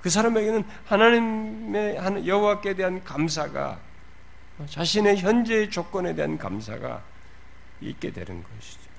[0.00, 3.80] 그 사람에게는 하나님의 여호와께 대한 감사가
[4.66, 7.09] 자신의 현재의 조건에 대한 감사가
[7.80, 8.90] 있게 되는 것이죠.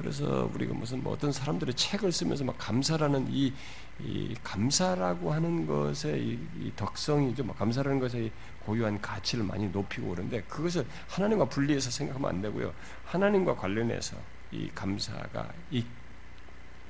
[0.00, 3.52] 그래서 우리가 무슨 뭐 어떤 사람들의 책을 쓰면서 막 감사라는 이,
[4.00, 7.44] 이 감사라고 하는 것의 이, 이 덕성이죠.
[7.44, 8.32] 막 감사라는 것의
[8.64, 12.72] 고유한 가치를 많이 높이고 그러는데 그것을 하나님과 분리해서 생각하면 안 되고요.
[13.04, 14.16] 하나님과 관련해서
[14.52, 15.84] 이 감사가 있,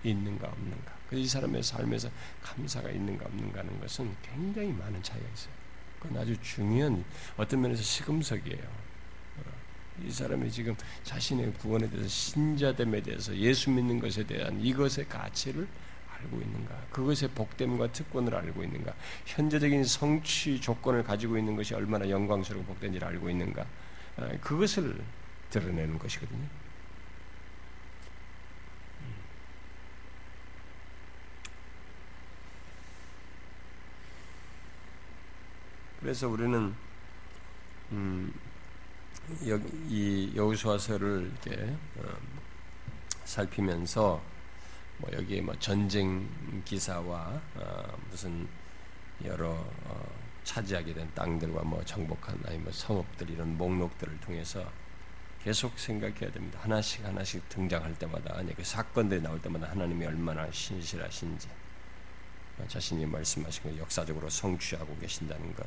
[0.05, 0.93] 있는가 없는가.
[1.09, 2.09] 그이 사람의 삶에서
[2.43, 5.60] 감사가 있는가 없는가 하는 것은 굉장히 많은 차이가 있어요.
[6.01, 7.05] 그건 아주 중요한
[7.37, 8.91] 어떤 면에서 시금석이에요.
[10.07, 10.75] 이 사람이 지금
[11.05, 15.69] 자신의 구원에 대해서 신자됨에 대해서 예수 믿는 것에 대한 이것의 가치를
[16.09, 16.87] 알고 있는가?
[16.91, 18.95] 그것의 복됨과 특권을 알고 있는가?
[19.27, 23.67] 현재적인 성취 조건을 가지고 있는 것이 얼마나 영광스럽고 복된지를 알고 있는가?
[24.17, 25.01] 아, 그것을
[25.51, 26.47] 드러내는 것이거든요.
[36.01, 36.75] 그래서 우리는
[37.93, 38.33] 음,
[39.47, 42.17] 여기 이 여호수아서를 이렇게 어,
[43.25, 44.23] 살피면서
[44.97, 46.27] 뭐 여기에 뭐 전쟁
[46.65, 48.49] 기사와 어, 무슨
[49.25, 54.65] 여러 어, 차지하게 된 땅들과 뭐 정복한 아니 뭐 성읍들 이런 목록들을 통해서
[55.43, 56.61] 계속 생각해야 됩니다.
[56.63, 61.49] 하나씩 하나씩 등장할 때마다 아니 그 사건들이 나올 때마다 하나님이 얼마나 신실하신지
[62.69, 65.67] 자신이 말씀하신 것 역사적으로 성취하고 계신다는 것.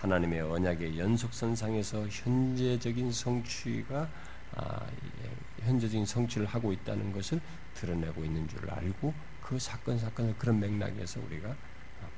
[0.00, 4.08] 하나님의 언약의 연속선상에서 현재적인 성취가
[4.56, 4.86] 아,
[5.22, 7.40] 예, 현재적인 성취를 하고 있다는 것을
[7.74, 11.54] 드러내고 있는 줄 알고 그 사건 사건을 그런 맥락에서 우리가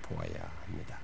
[0.03, 0.99] 보아야 합니다.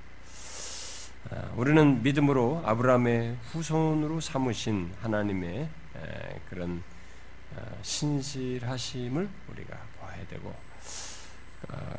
[1.31, 5.69] 아, 우리는 믿음으로 아브라함의 후손으로 삼으신 하나님의
[6.49, 6.83] 그런
[7.57, 10.68] 아, 신실하심을 우리가 봐야 되고 어,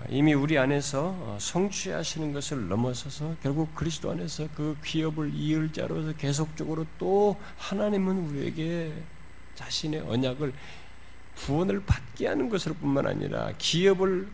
[0.09, 6.85] 이미 우리 안에서 어, 성취하시는 것을 넘어서서 결국 그리스도 안에서 그 기업을 이을 자로서 계속적으로
[6.97, 8.91] 또 하나님은 우리에게
[9.55, 10.53] 자신의 언약을
[11.35, 14.27] 구원을 받게 하는 것을 뿐만 아니라 기업을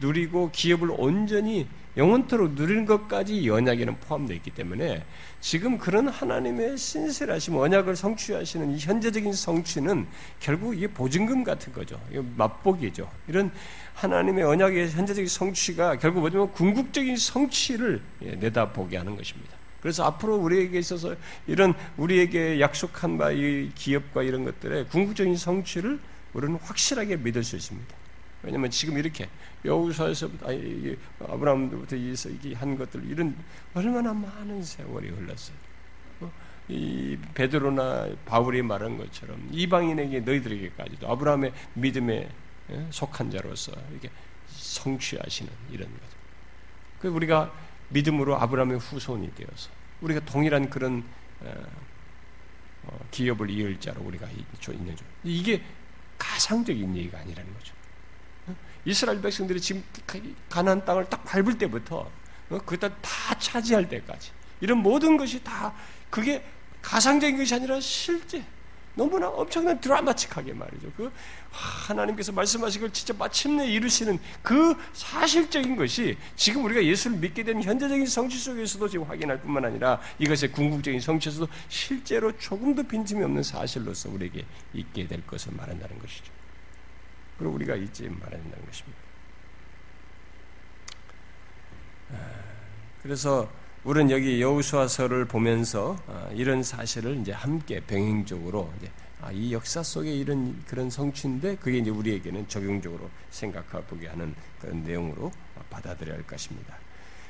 [0.00, 5.04] 누리고 기업을 온전히 영원토록 누리는 것까지 연약에는 포함되어 있기 때문에
[5.40, 10.06] 지금 그런 하나님의 신실하심, 언약을 성취하시는 이 현재적인 성취는
[10.40, 12.00] 결국 이게 보증금 같은 거죠.
[12.10, 13.10] 이거 맛보기죠.
[13.28, 13.50] 이런
[13.94, 19.52] 하나님의 언약의 현재적인 성취가 결국 뭐냐면 궁극적인 성취를 예, 내다보게 하는 것입니다.
[19.82, 21.16] 그래서 앞으로 우리에게 있어서
[21.46, 25.98] 이런 우리에게 약속한 바 이 기업과 이런 것들의 궁극적인 성취를
[26.34, 28.01] 우리는 확실하게 믿을 수 있습니다.
[28.42, 29.28] 왜냐하면 지금 이렇게
[29.64, 31.96] 여우사에서부터 아니 아브라함부터
[32.56, 33.36] 한 것들 이런
[33.74, 35.56] 얼마나 많은 세월이 흘렀어요.
[36.20, 36.32] 어?
[36.68, 42.28] 이 베드로나 바울이 말한 것처럼 이방인에게 너희들에게까지도 아브라함의 믿음에
[42.70, 44.10] 예, 속한 자로서 이렇게
[44.48, 46.16] 성취하시는 이런 거죠.
[47.00, 47.52] 그 우리가
[47.88, 49.70] 믿음으로 아브라함의 후손이 되어서
[50.00, 51.04] 우리가 동일한 그런
[51.40, 51.52] 어,
[52.84, 54.28] 어, 기업을 이을 자로 우리가
[54.72, 55.06] 있는 줄.
[55.24, 55.62] 이게
[56.18, 57.74] 가상적인 얘기가 아니라는 거죠.
[58.84, 59.82] 이스라엘 백성들이 지금
[60.48, 62.10] 가나안 땅을 딱 밟을 때부터
[62.50, 64.30] 어, 그다 다 차지할 때까지
[64.60, 65.72] 이런 모든 것이 다
[66.10, 66.44] 그게
[66.82, 68.44] 가상적인 것이 아니라 실제
[68.94, 70.92] 너무나 엄청난 드라마틱하게 말이죠.
[70.96, 71.10] 그
[71.50, 78.06] 하나님께서 말씀하신 걸 진짜 마침내 이루시는 그 사실적인 것이 지금 우리가 예수를 믿게 된 현재적인
[78.06, 84.44] 성취 속에서도 지금 확인할 뿐만 아니라 이것의 궁극적인 성취에서도 실제로 조금도 빈틈이 없는 사실로서 우리에게
[84.74, 86.41] 있게 될 것을 말한다는 것이죠.
[87.42, 88.98] 그리고 우리가 잊지 말아야 된다는 것입니다.
[92.12, 92.16] 아,
[93.02, 93.50] 그래서
[93.82, 100.12] 우리는 여기 여우수아서를 보면서 아, 이런 사실을 이제 함께 병행적으로 이제 아, 이 역사 속에
[100.14, 105.32] 이런 그런 성취인데 그게 이제 우리에게는 적용적으로 생각해 보게 하는 그런 내용으로
[105.68, 106.76] 받아들여야 할 것입니다.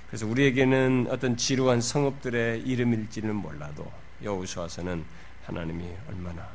[0.08, 3.90] 그래서 우리에게는 어떤 지루한 성읍들의 이름일지는 몰라도
[4.22, 5.06] 여우수아서는
[5.46, 6.50] 하나님이 얼마나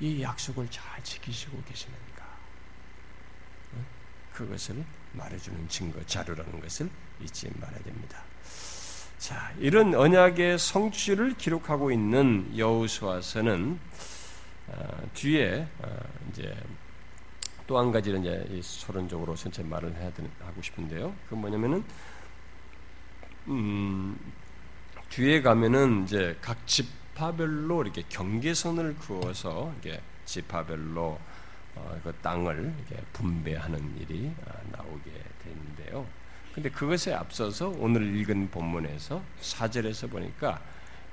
[0.00, 2.09] 이 약속을 잘 지키시고 계시는
[4.32, 6.88] 그것을 말해주는 증거 자료라는 것을
[7.22, 8.22] 잊지 말아야 됩니다.
[9.18, 13.78] 자, 이런 언약의 성취를 기록하고 있는 여호수아서는
[14.68, 15.96] 어, 뒤에 어,
[16.30, 16.56] 이제
[17.70, 21.14] 또 한 가지는 이제 소론적으로 전체 말을 해야 되는, 하고 싶은데요.
[21.28, 21.84] 그 뭐냐면은
[23.46, 24.18] 음,
[25.08, 31.29] 뒤에 가면은 이제 각 지파별로 이렇게 경계선을 그어서 이게 지파별로 어,
[32.02, 32.74] 그 땅을
[33.12, 35.10] 분배하는 일이 어, 나오게
[35.42, 36.06] 되는데요.
[36.54, 40.60] 근데 그것에 앞서서 오늘 읽은 본문에서 사절에서 보니까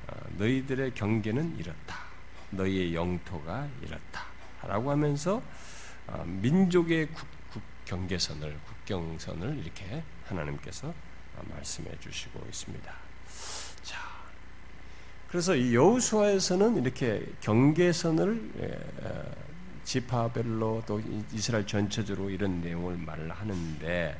[0.07, 2.07] 어, 너희들의 경계는 이렇다.
[2.49, 4.25] 너희의 영토가 이렇다
[4.63, 5.41] 라고 하면서
[6.25, 10.93] 민족의 국, 국, 경계선을 국경선을 이렇게 하나님께서
[11.49, 12.93] 말씀해 주시고 있습니다.
[13.83, 13.99] 자,
[15.27, 18.79] 그래서 이 여호수아에서는 이렇게 경계선을 예,
[19.87, 24.19] 지파별로 또 이스라엘 전체적으로 이런 내용을 말을 하는데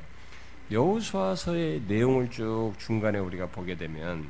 [0.71, 4.29] 여호수아서의 내용을 쭉 중간에 우리가 보게 되면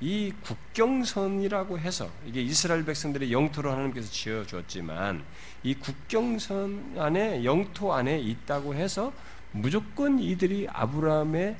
[0.00, 5.24] 이 국경선이라고 해서 이게 이스라엘 백성들의 영토로 하나님께서 지어 줬지만
[5.62, 9.12] 이 국경선 안에 영토 안에 있다고 해서
[9.52, 11.56] 무조건 이들이 아브라함의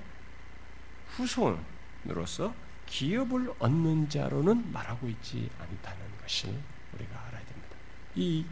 [1.11, 2.53] 후손으로서
[2.87, 6.51] 기업을 얻는 자로는 말하고 있지 않다는 것을
[6.95, 7.77] 우리가 알아야 됩니다.
[8.17, 8.45] 이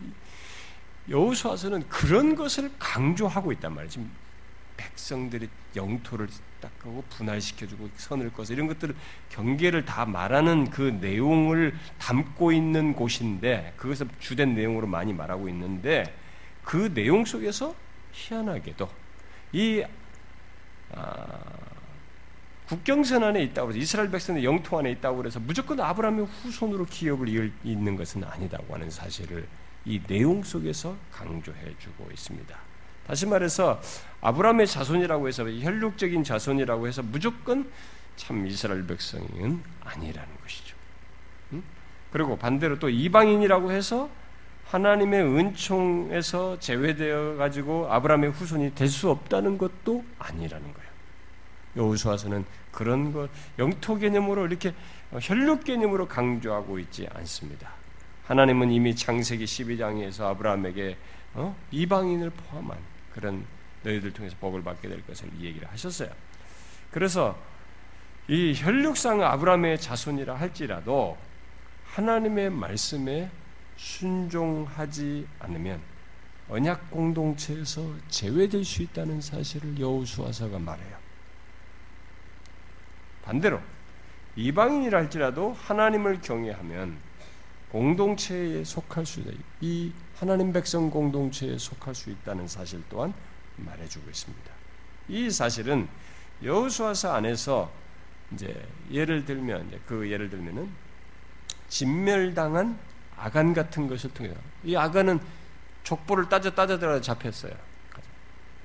[1.09, 3.91] 여호수아서는 그런 것을 강조하고 있단 말이에요.
[3.91, 4.11] 지금
[4.77, 6.29] 백성들의 영토를
[6.61, 8.95] 닦고 분할시켜주고 선을 꺼서 이런 것들을
[9.31, 16.17] 경계를 다 말하는 그 내용을 담고 있는 곳인데 그것을 주된 내용으로 많이 말하고 있는데
[16.65, 17.75] 그 내용 속에서
[18.13, 18.89] 희한하게도
[19.53, 19.85] 이
[20.95, 21.27] 아,
[22.69, 27.53] 국경선 안에 있다고 해서 이스라엘 백성의 영토 안에 있다고 그래서 무조건 아브라함의 후손으로 기업을 이을
[27.65, 29.47] 있는 것은 아니다고 하는 사실을
[29.85, 32.57] 이 내용 속에서 강조해 주고 있습니다.
[33.07, 33.81] 다시 말해서
[34.21, 37.71] 아브라함의 자손이라고 해서 혈육적인 자손이라고 해서 무조건
[38.17, 40.77] 참 이스라엘 백성은 아니라는 것이죠.
[42.13, 44.09] 그리고 반대로 또 이방인이라고 해서
[44.67, 50.93] 하나님의 은총에서 제외되어 가지고 아브라함의 후손이 될 수 없다는 것도 아니라는 거예요.
[51.77, 54.75] 여호수아서는 그런 것 영토 개념으로 이렇게
[55.21, 57.71] 혈육 개념으로 강조하고 있지 않습니다.
[58.25, 60.97] 하나님은 이미 창세기 12장에서 아브라함에게
[61.35, 61.57] 어?
[61.71, 62.79] 이방인을 포함한
[63.13, 63.45] 그런
[63.83, 66.11] 너희들 통해서 복을 받게 될 것을 이 얘기를 하셨어요.
[66.91, 67.37] 그래서
[68.29, 71.19] 이 혈육상 아브라함의 자손이라 할지라도
[71.87, 73.31] 하나님의 말씀에
[73.77, 75.81] 순종하지 않으면
[76.49, 80.97] 언약 공동체에서 제외될 수 있다는 사실을 여호수아서가 말해요.
[83.23, 83.61] 반대로
[84.37, 86.97] 이방인이라 할지라도 하나님을 경외하면
[87.73, 89.31] 공동체에 속할 수 있다.
[89.63, 93.15] 이 하나님 백성 공동체에 속할 수 있다는 사실 또한
[93.57, 94.53] 말해주고 있습니다.
[95.09, 95.89] 이 사실은
[96.43, 97.73] 여호수아서 안에서
[98.33, 100.69] 이제 예를 들면 이제 그 예를 들면은
[101.69, 102.79] 진멸당한
[103.17, 105.19] 아간 같은 것을 통해서 이 아간은
[105.83, 107.55] 족보를 따져 따져 들어 잡혔어요.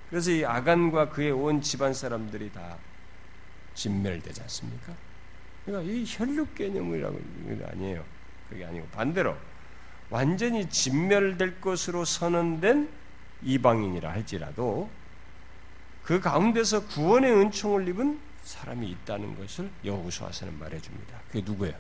[0.10, 2.78] 그래서 이 아간과 그의 온 집안 사람들이 다
[3.74, 4.94] 진멸되지 않습니까?
[5.66, 7.20] 그러니까 이 혈육 개념이라고
[7.72, 8.17] 아니에요.
[8.50, 9.38] 그게 아니고 반대로
[10.10, 12.90] 완전히 진멸될 것으로 선언된
[13.44, 14.90] 이방인이라 할지라도
[16.04, 21.20] 그 가운데서 구원의 은총을 입은 사람이 있다는 것을 여호수아서는 말해줍니다.
[21.28, 21.78] 그게 누구예요?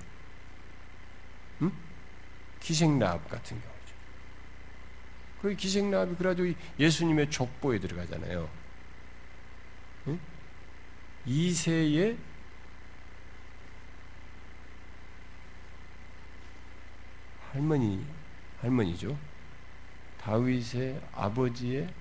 [1.61, 1.71] 음?
[2.59, 3.77] 기생나합 같은 경우죠.
[5.41, 6.43] 그 기생나합이 그래도
[6.77, 8.49] 예수님의 족보에 들어가잖아요.
[10.07, 10.19] 응?
[11.25, 12.17] 이세의
[17.57, 18.05] 할머니
[18.61, 19.17] 할머니죠.
[20.21, 21.91] 다윗의 아버지의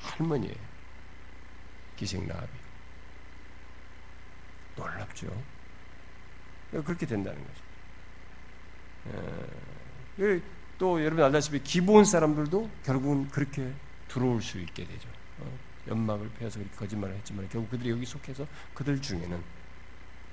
[0.00, 0.56] 할머니예요.
[1.96, 2.50] 기생나합이.
[4.74, 5.42] 놀랍죠.
[6.70, 7.62] 그렇게 된다는 거죠.
[10.78, 13.72] 또 여러분 알다시피 기본 사람들도 결국은 그렇게
[14.08, 15.08] 들어올 수 있게 되죠.
[15.38, 19.40] 어, 연막을 펴서 거짓말을 했지만 결국 그들이 여기 속해서 그들 중에는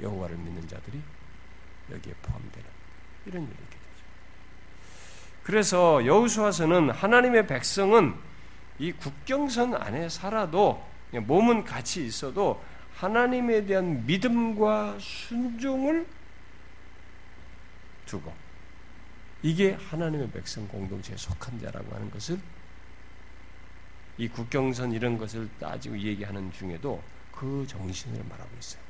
[0.02, 1.02] 여호와를 믿는 자들이
[1.92, 2.70] 여기에 포함되는
[3.26, 3.77] 이런 일이 있게
[5.48, 8.14] 그래서 여호수아서는 하나님의 백성은
[8.80, 12.62] 이 국경선 안에 살아도 몸은 같이 있어도
[12.96, 16.06] 하나님에 대한 믿음과 순종을
[18.06, 18.34] 두고
[19.42, 22.38] 이게 하나님의 백성 공동체에 속한 자라고 하는 것을
[24.18, 28.82] 이 국경선 이런 것을 따지고 얘기하는 중에도 그 정신을 말하고 있어요.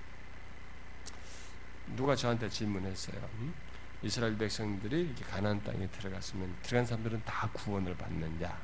[1.95, 3.21] 누가 저한테 질문했어요.
[3.35, 3.53] 음?
[4.03, 8.57] 이스라엘 백성들이 이렇게 가나안 땅에 들어갔으면 들어간 사람들은 다 구원을 받느냐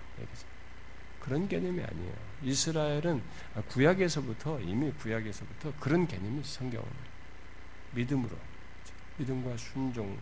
[1.19, 2.13] 그런 개념이 아니에요.
[2.43, 3.21] 이스라엘은
[3.69, 6.85] 구약에서부터 이미 구약에서부터 그런 개념이 성경은
[7.91, 8.35] 믿음으로
[9.17, 10.17] 믿음과 순종을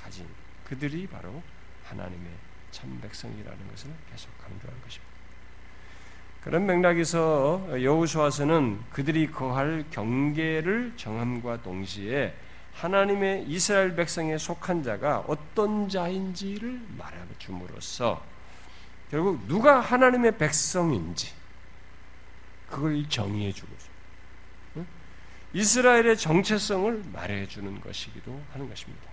[0.00, 0.26] 가진
[0.64, 1.42] 그들이 바로
[1.84, 2.30] 하나님의
[2.70, 5.16] 참 백성이라는 것을 계속 강조한 것입니다.
[6.42, 12.34] 그런 맥락에서 여호수아서는 그들이 거할 경계를 정함과 동시에
[12.76, 18.22] 하나님의 이스라엘 백성에 속한 자가 어떤 자인지를 말해 줌으로써
[19.10, 21.32] 결국 누가 하나님의 백성인지
[22.68, 23.76] 그걸 정의해 주고
[25.52, 29.06] 이스라엘의 정체성을 말해 주는 것이기도 하는 것입니다.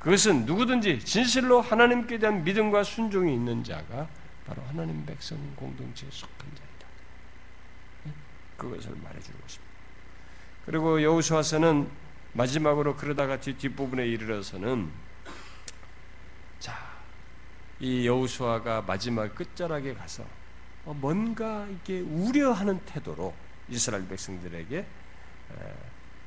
[0.00, 4.06] 그것은 누구든지 진실로 하나님께 대한 믿음과 순종이 있는 자가
[4.46, 8.14] 바로 하나님 백성 공동체에 속한 자이다.
[8.58, 9.72] 그것을 말해 주는 것입니다.
[10.66, 11.88] 그리고 여호수아서는
[12.36, 14.90] 마지막으로 그러다가 뒷, 뒷부분에 이르러서는
[16.58, 16.76] 자,
[17.80, 20.24] 이 여호수아가 마지막 끝자락에 가서
[20.84, 23.34] 어, 뭔가 이게 우려하는 태도로
[23.68, 24.86] 이스라엘 백성들에게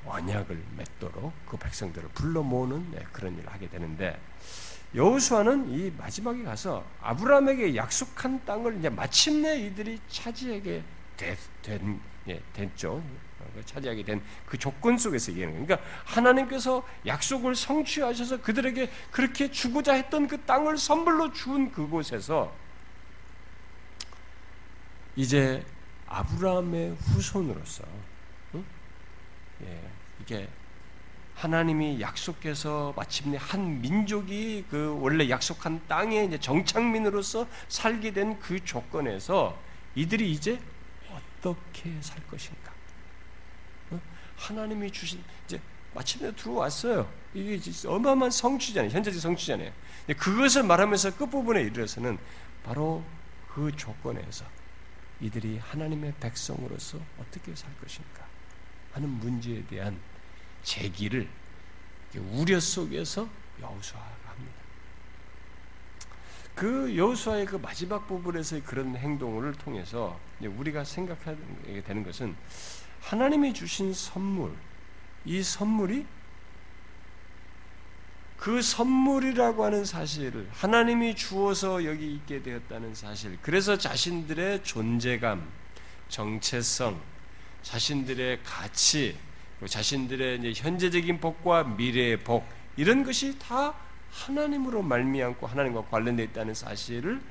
[0.06, 4.20] 언약을 맺도록 그 백성들을 불러 모으는 네, 그런 일을 하게 되는데
[4.96, 10.84] 여호수아는 이 마지막에 가서 아브라함에게 약속한 땅을 이제 마침내 이들이 차지하게
[11.62, 13.04] 된, 예, 됐죠.
[13.54, 15.66] 그 차지하게 된 그 조건 속에서 얘기하는 거예요.
[15.68, 22.54] 그러니까 하나님께서 약속을 성취하셔서 그들에게 그렇게 주고자 했던 그 땅을 선물로 준 그곳에서
[25.16, 25.64] 이제
[26.08, 27.84] 아브라함의 후손으로서
[28.56, 28.66] 응?
[29.64, 29.82] 예,
[30.22, 30.48] 이게
[31.36, 39.58] 하나님이 약속해서 마침내 한 민족이 그 원래 약속한 땅에 이제 정착민으로서 살게 된 그 조건에서
[39.96, 40.60] 이들이 이제
[41.12, 42.69] 어떻게 살 것인가?
[44.40, 44.42] 어?
[44.42, 45.60] 하나님이 주신 이제
[45.94, 47.12] 마침내 들어왔어요.
[47.34, 48.90] 이게 어마어마한 성취잖아요.
[48.92, 49.72] 현재적 성취잖아요.
[50.18, 52.18] 그것을 말하면서 끝부분에 이르러서는
[52.64, 53.04] 바로
[53.54, 54.46] 그 조건에서
[55.22, 58.26] 이들이 하나님의 백성으로서 어떻게 살 것인가
[58.94, 60.00] 하는 문제에 대한
[60.64, 61.28] 제기를
[62.32, 63.28] 우려 속에서
[63.62, 64.56] 여호수아가 합니다.
[66.56, 72.36] 그 여호수아의 그 마지막 부분에서의 그런 행동을 통해서 우리가 생각하게 되는 것은
[73.02, 74.52] 하나님이 주신 선물,
[75.26, 76.06] 이 선물이
[78.38, 85.46] 그 선물이라고 하는 사실을 하나님이 주어서 여기 있게 되었다는 사실, 그래서 자신들의 존재감,
[86.08, 87.00] 정체성,
[87.62, 89.18] 자신들의 가치,
[89.66, 92.48] 자신들의 현재적인 복과 미래의 복
[92.78, 93.76] 이런 것이 다
[94.10, 97.22] 하나님으로 말미암고 하나님과 관련되어 있다는 사실을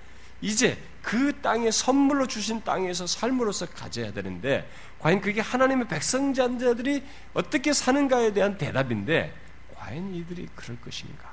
[0.41, 4.69] 이제 그 땅에 선물로 주신 땅에서 삶으로서 가져야 되는데
[4.99, 7.03] 과연 그게 하나님의 백성자들이
[7.35, 9.33] 어떻게 사는가에 대한 대답인데
[9.75, 11.33] 과연 이들이 그럴 것인가?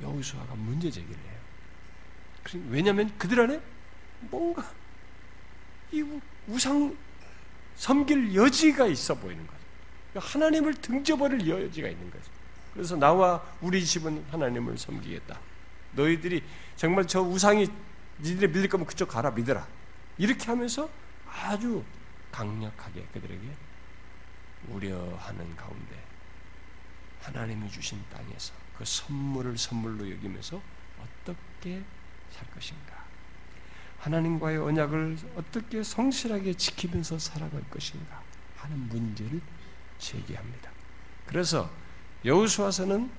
[0.00, 1.40] 여호수아가 문제 제기를 해요.
[2.68, 3.60] 왜냐하면 그들 안에
[4.20, 4.68] 뭔가
[5.92, 6.04] 이
[6.48, 6.96] 우상
[7.76, 9.58] 섬길 여지가 있어 보이는 거죠.
[10.10, 12.24] 그러니까 하나님을 등져버릴 여지가 있는 거죠.
[12.74, 15.38] 그래서 나와 우리 집은 하나님을 섬기겠다.
[15.92, 16.42] 너희들이
[16.76, 17.68] 정말 저 우상이
[18.20, 19.66] 니들이 믿을 거면 그쪽 가라 믿어라.
[20.18, 20.88] 이렇게 하면서
[21.26, 21.84] 아주
[22.30, 23.48] 강력하게 그들에게
[24.68, 26.02] 우려하는 가운데
[27.20, 30.60] 하나님이 주신 땅에서 그 선물을 선물로 여기면서
[31.00, 31.82] 어떻게
[32.30, 33.02] 살 것인가?
[33.98, 38.22] 하나님과의 언약을 어떻게 성실하게 지키면서 살아갈 것인가
[38.56, 39.40] 하는 문제를
[39.98, 40.70] 제기합니다.
[41.26, 41.70] 그래서
[42.24, 43.10] 여호수아서는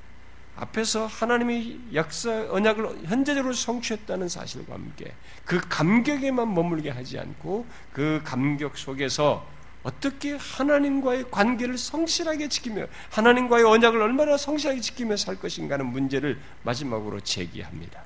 [0.56, 5.14] 앞에서 하나님이 역사 언약을 현재적으로 성취했다는 사실과 함께
[5.46, 9.48] 그 감격에만 머물게 하지 않고 그 감격 속에서
[9.82, 17.20] 어떻게 하나님과의 관계를 성실하게 지키며 하나님과의 언약을 얼마나 성실하게 지키며 살 것인가 하는 문제를 마지막으로
[17.20, 18.04] 제기합니다.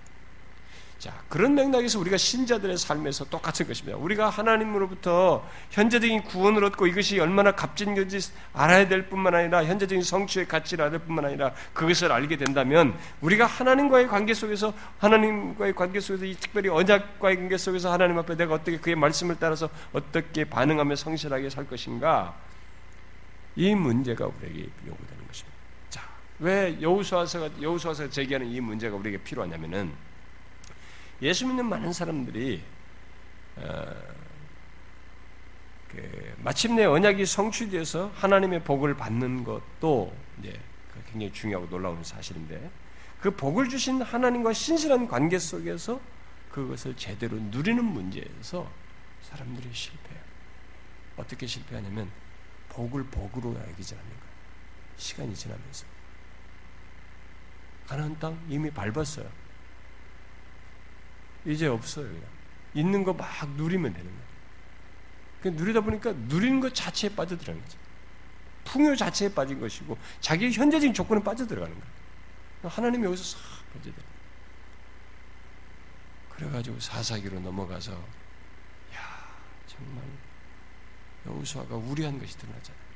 [0.99, 3.97] 자, 그런 맥락에서 우리가 신자들의 삶에서 똑같은 것입니다.
[3.97, 8.19] 우리가 하나님으로부터 현재적인 구원을 얻고 이것이 얼마나 값진 건지
[8.53, 13.45] 알아야 될 뿐만 아니라 현재적인 성취의 가치를 알아야 될 뿐만 아니라 그것을 알게 된다면 우리가
[13.45, 18.79] 하나님과의 관계 속에서 하나님과의 관계 속에서 이 특별히 언약과의 관계 속에서 하나님 앞에 내가 어떻게
[18.79, 22.33] 그의 말씀을 따라서 어떻게 반응하며 성실하게 살 것인가
[23.55, 25.57] 이 문제가 우리에게 요구되는 것입니다.
[25.91, 26.01] 자,
[26.39, 30.06] 왜 여호수아서가 여호수아서가 제기하는 이 문제가 우리에게 필요하냐면은
[31.21, 32.63] 예수 믿는 많은 사람들이
[33.57, 33.95] 어,
[35.89, 42.69] 그 마침내 언약이 성취돼서 하나님의 복을 받는 것도 그 굉장히 중요하고 놀라운 사실인데
[43.19, 45.99] 그 복을 주신 하나님과 신실한 관계 속에서
[46.51, 48.69] 그것을 제대로 누리는 문제에서
[49.21, 50.21] 사람들이 실패해요.
[51.17, 52.09] 어떻게 실패하냐면
[52.69, 54.23] 복을 복으로 여기지 않는 거예요.
[54.97, 55.85] 시간이 지나면서
[57.87, 59.46] 가나안 땅 이미 밟았어요.
[61.47, 62.05] 이제 없어요.
[62.07, 62.23] 그냥.
[62.73, 64.27] 있는 거 막 누리면 되는 거예요.
[65.41, 67.77] 그 누리다 보니까 누리는 것 자체에 빠져들어가는 거죠.
[68.65, 71.93] 풍요 자체에 빠진 것이고 자기 현재적인 조건에 빠져들어가는 거예요.
[72.63, 73.39] 하나님이 여기서 싹
[73.73, 74.03] 빠져들어.
[76.29, 78.99] 그래가지고 사사기로 넘어가서 야
[79.67, 80.03] 정말
[81.25, 82.87] 여호수아가 우려한 것이 드러나잖아요.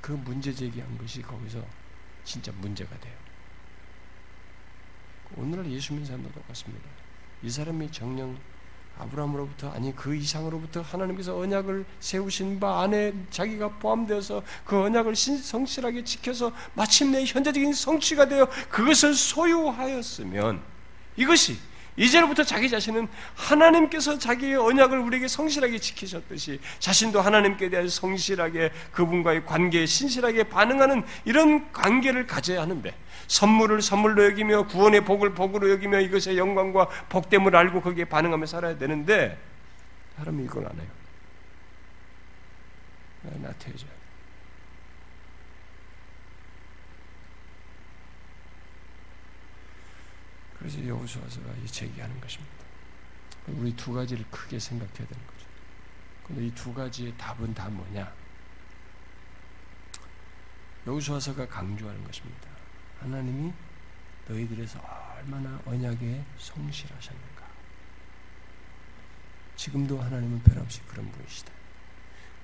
[0.00, 1.64] 그 문제 제기한 것이 거기서
[2.24, 3.21] 진짜 문제가 돼요.
[5.36, 6.88] 오늘날 예수 믿는 사람도 똑같습니다.
[7.42, 8.36] 이 사람이 정령
[8.98, 16.52] 아브라함으로부터 아니 그 이상으로부터 하나님께서 언약을 세우신 바 안에 자기가 포함되어서 그 언약을 성실하게 지켜서
[16.74, 20.62] 마침내 현재적인 성취가 되어 그것을 소유하였으면
[21.16, 21.58] 이것이
[21.96, 29.84] 이제로부터 자기 자신은 하나님께서 자기의 언약을 우리에게 성실하게 지키셨듯이 자신도 하나님께 대해 성실하게 그분과의 관계에
[29.84, 32.94] 신실하게 반응하는 이런 관계를 가져야 하는데
[33.26, 39.38] 선물을 선물로 여기며 구원의 복을 복으로 여기며 이것의 영광과 복됨을 알고 거기에 반응하며 살아야 되는데
[40.16, 40.88] 사람이 이걸 안 해요.
[43.42, 44.01] 나태해져요.
[50.62, 52.54] 그래서 여호수아서가 이 제기하는 것입니다.
[53.48, 55.46] 우리 두 가지를 크게 생각해야 되는 거죠.
[56.24, 58.14] 근데 이 두 가지의 답은 다 뭐냐?
[60.86, 62.48] 여호수아서가 강조하는 것입니다.
[63.00, 63.52] 하나님이
[64.28, 64.78] 너희들에서
[65.16, 67.42] 얼마나 언약에 성실하셨는가.
[69.56, 71.52] 지금도 하나님은 변함없이 그런 분이시다.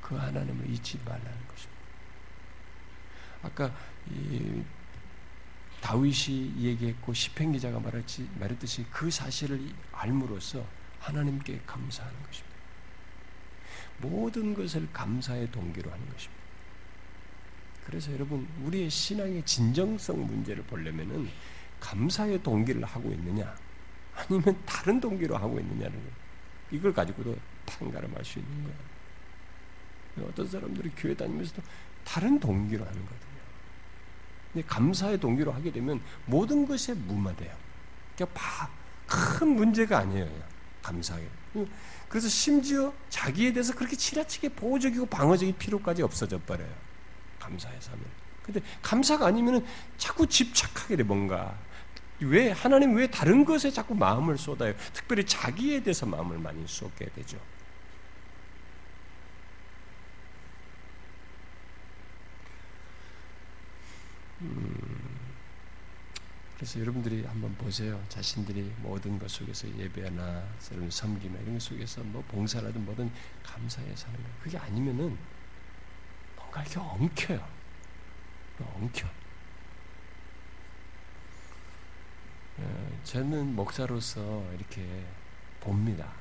[0.02, 1.82] 그 하나님을 잊지 말라는 것입니다.
[3.44, 3.72] 아까
[4.10, 4.64] 이
[5.80, 9.60] 다윗이 얘기했고 시편 기자가 말했지, 말했듯이 그 사실을
[9.92, 10.64] 알므로써
[11.00, 12.56] 하나님께 감사하는 것입니다.
[13.98, 16.42] 모든 것을 감사의 동기로 하는 것입니다.
[17.86, 21.28] 그래서 여러분 우리의 신앙의 진정성 문제를 보려면은
[21.80, 23.56] 감사의 동기를 하고 있느냐
[24.14, 26.10] 아니면 다른 동기로 하고 있느냐는 거
[26.70, 30.28] 이걸 가지고도 판가름할 수 있는 거예요.
[30.28, 31.62] 어떤 사람들이 교회 다니면서도
[32.04, 33.27] 다른 동기로 하는 거거든요.
[34.66, 37.54] 감사의 동기로 하게 되면 모든 것에 무마돼요.
[38.16, 38.70] 그러니까
[39.06, 40.28] 큰 문제가 아니에요.
[40.82, 41.28] 감사하게.
[42.08, 46.72] 그래서 심지어 자기에 대해서 그렇게 지나치게 보호적이고 방어적인 필요까지 없어져 버려요.
[47.38, 48.04] 감사해서 하면.
[48.42, 49.64] 근데 감사가 아니면은
[49.98, 51.54] 자꾸 집착하게 돼 뭔가.
[52.20, 54.74] 왜 하나님 왜 다른 것에 자꾸 마음을 쏟아요?
[54.92, 57.38] 특별히 자기에 대해서 마음을 많이 쏟게 되죠.
[66.58, 68.04] 그래서 여러분들이 한번 보세요.
[68.08, 70.44] 자신들이 모든 것 속에서 예배나
[70.90, 73.12] 섬기나 이런 것 속에서 뭐 봉사라든 뭐든
[73.44, 74.28] 감사해 사는 거.
[74.42, 75.16] 그게 아니면은
[76.34, 77.48] 뭔가 이렇게 엉켜요.
[78.74, 79.08] 엉켜.
[82.58, 84.84] 예, 저는 목사로서 이렇게
[85.60, 86.12] 봅니다.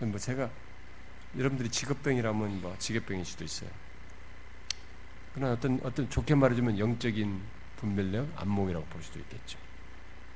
[0.00, 0.50] 뭐 제가
[1.34, 3.70] 여러분들이 직업병이라면 뭐 직업병일 수도 있어요.
[5.34, 9.58] 그러나 어떤 어떤 좋게 말해주면 영적인 분별력, 안목이라고 볼 수도 있겠죠.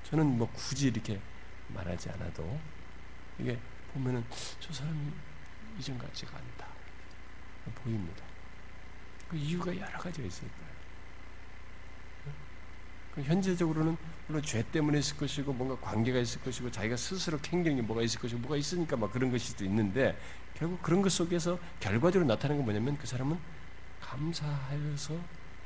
[0.05, 1.21] 저는 뭐 굳이 이렇게
[1.69, 2.59] 말하지 않아도
[3.39, 3.59] 이게
[3.93, 4.25] 보면은
[4.59, 5.13] 저 사람이
[5.79, 6.67] 이전 같지가 않다
[7.83, 8.25] 보입니다.
[9.29, 10.71] 그 이유가 여러 가지가 있을 거예요.
[13.15, 18.03] 그 현재적으로는 물론 죄 때문에 있을 것이고 뭔가 관계가 있을 것이고 자기가 스스로 캥기는 뭐가
[18.03, 20.17] 있을 것이고 뭐가 있으니까 막 그런 것일 수도 있는데
[20.55, 23.39] 결국 그런 것 속에서 결과적으로 나타나는 건 뭐냐면 그 사람은
[24.01, 25.19] 감사하여서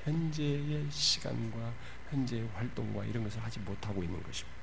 [0.04, 1.72] 현재의 시간과
[2.10, 4.56] 현재의 활동과 이런 것을 하지 못하고 있는 것입니다.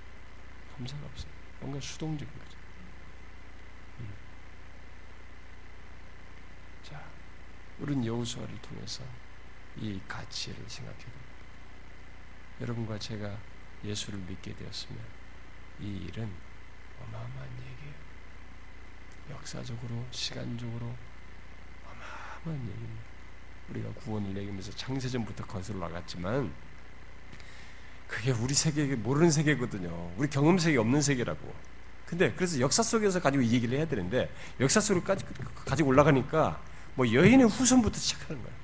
[0.78, 1.32] 감사가 없어요.
[1.60, 2.58] 뭔가 수동적인 거죠.
[4.00, 4.14] 음.
[6.84, 7.04] 자,
[7.80, 9.04] 우리는 여호수아를 통해서
[9.78, 11.32] 이 가치를 생각해 봅니다.
[12.62, 13.38] 여러분과 제가
[13.84, 15.04] 예수를 믿게 되었으면
[15.80, 16.32] 이 일은
[17.00, 17.96] 어마어마한 얘기예요.
[19.32, 20.96] 역사적으로, 시간적으로
[21.84, 23.11] 어마어마한 얘기입니다.
[23.72, 26.52] 우리가 구원을 얘기하면서 창세전부터 거슬러 나갔지만
[28.08, 30.12] 그게 우리 세계에 모르는 세계거든요.
[30.18, 31.40] 우리 경험 세계 없는 세계라고.
[32.06, 35.24] 근데 그래서 역사 속에서 가지고 이 얘기를 해야 되는데 역사 속으로까지
[35.66, 36.60] 가지고 올라가니까
[36.96, 38.56] 뭐 여인의 후손부터 시작하는 거예요.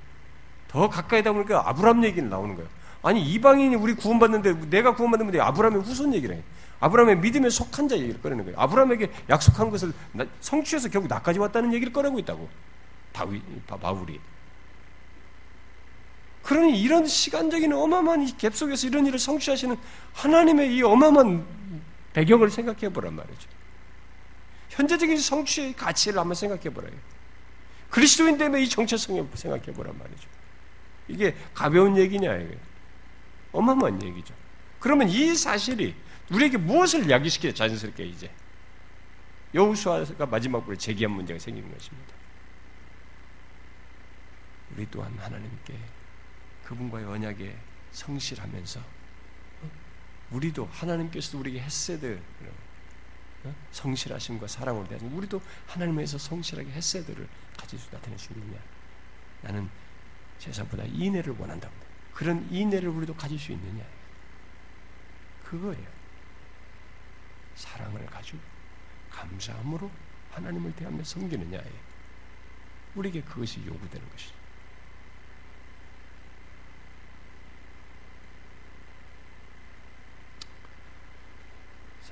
[0.68, 2.70] 더 가까이 다 보니까 아브람 얘기는 나오는 거예요.
[3.02, 6.44] 아니 이방인이 우리 구원받는데 내가 구원받는데 아브라함의 후손 얘기를 해.
[6.82, 8.60] 아브라함의 믿음에 속한 자 얘기를 꺼내는 거예요.
[8.60, 9.94] 아브라함에게 약속한 것을
[10.42, 12.50] 성취해서 결국 나까지 왔다는 얘기를 꺼내고 있다고.
[13.14, 14.20] 다윗 바울이.
[16.48, 19.76] 그러니 이런 시간적인 어마어마한 갭 속에서 이런 일을 성취하시는
[20.14, 21.46] 하나님의 이 어마어마한
[22.14, 23.50] 배경을 생각해 보란 말이죠.
[24.70, 26.94] 현재적인 성취의 가치를 한번 생각해 보라요.
[27.90, 30.30] 그리스도인 때문에 이 정체성을 생각해 보란 말이죠.
[31.10, 32.58] 이게 가벼운 얘기냐, 이게.
[33.52, 34.34] 어마어마한 얘기죠.
[34.80, 35.94] 그러면 이 사실이
[36.32, 38.32] 우리에게 무엇을 야기시켜 자연스럽게 이제
[39.54, 42.14] 여우수아가 마지막 부에 제기한 문제가 생기는 것입니다.
[44.74, 45.97] 우리 또한 하나님께
[46.68, 47.58] 그분과의 언약에
[47.92, 49.72] 성실하면서 어?
[50.32, 52.22] 우리도 하나님께서도 우리에게 햇세드
[53.46, 53.56] 어?
[53.72, 58.60] 성실하심과 사랑을 대하시 우리도 하나님에서 성실하게 햇세드를 가질 수 나타낼 수 있느냐
[59.42, 59.70] 나는
[60.40, 61.74] 제사보다 인애를 원한다고
[62.14, 63.86] 그런 인애를 우리도 가질 수 있느냐
[65.46, 65.88] 그거예요
[67.56, 68.40] 사랑을 가지고
[69.10, 69.90] 감사함으로
[70.32, 71.72] 하나님을 대하며 섬기느냐에
[72.96, 74.37] 우리에게 그것이 요구되는 것이죠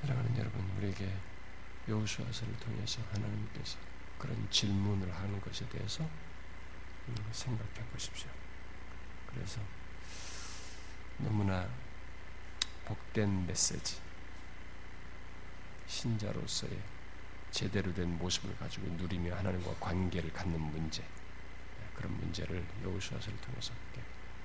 [0.00, 1.10] 사랑하는 여러분, 우리에게
[1.88, 3.78] 여호수아서를 통해서 하나님께서
[4.18, 6.04] 그런 질문을 하는 것에 대해서
[7.08, 8.28] 음, 생각해 보십시오.
[9.30, 9.58] 그래서
[11.16, 11.66] 너무나
[12.84, 13.98] 복된 메시지,
[15.86, 16.78] 신자로서의
[17.50, 21.02] 제대로 된 모습을 가지고 누리며 하나님과 관계를 갖는 문제,
[21.94, 23.72] 그런 문제를 여호수아서를 통해서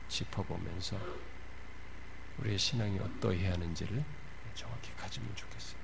[0.08, 0.98] 짚어보면서
[2.38, 4.02] 우리의 신앙이 어떠해야 하는지를
[4.56, 5.81] 정확히 가지면 좋겠어요.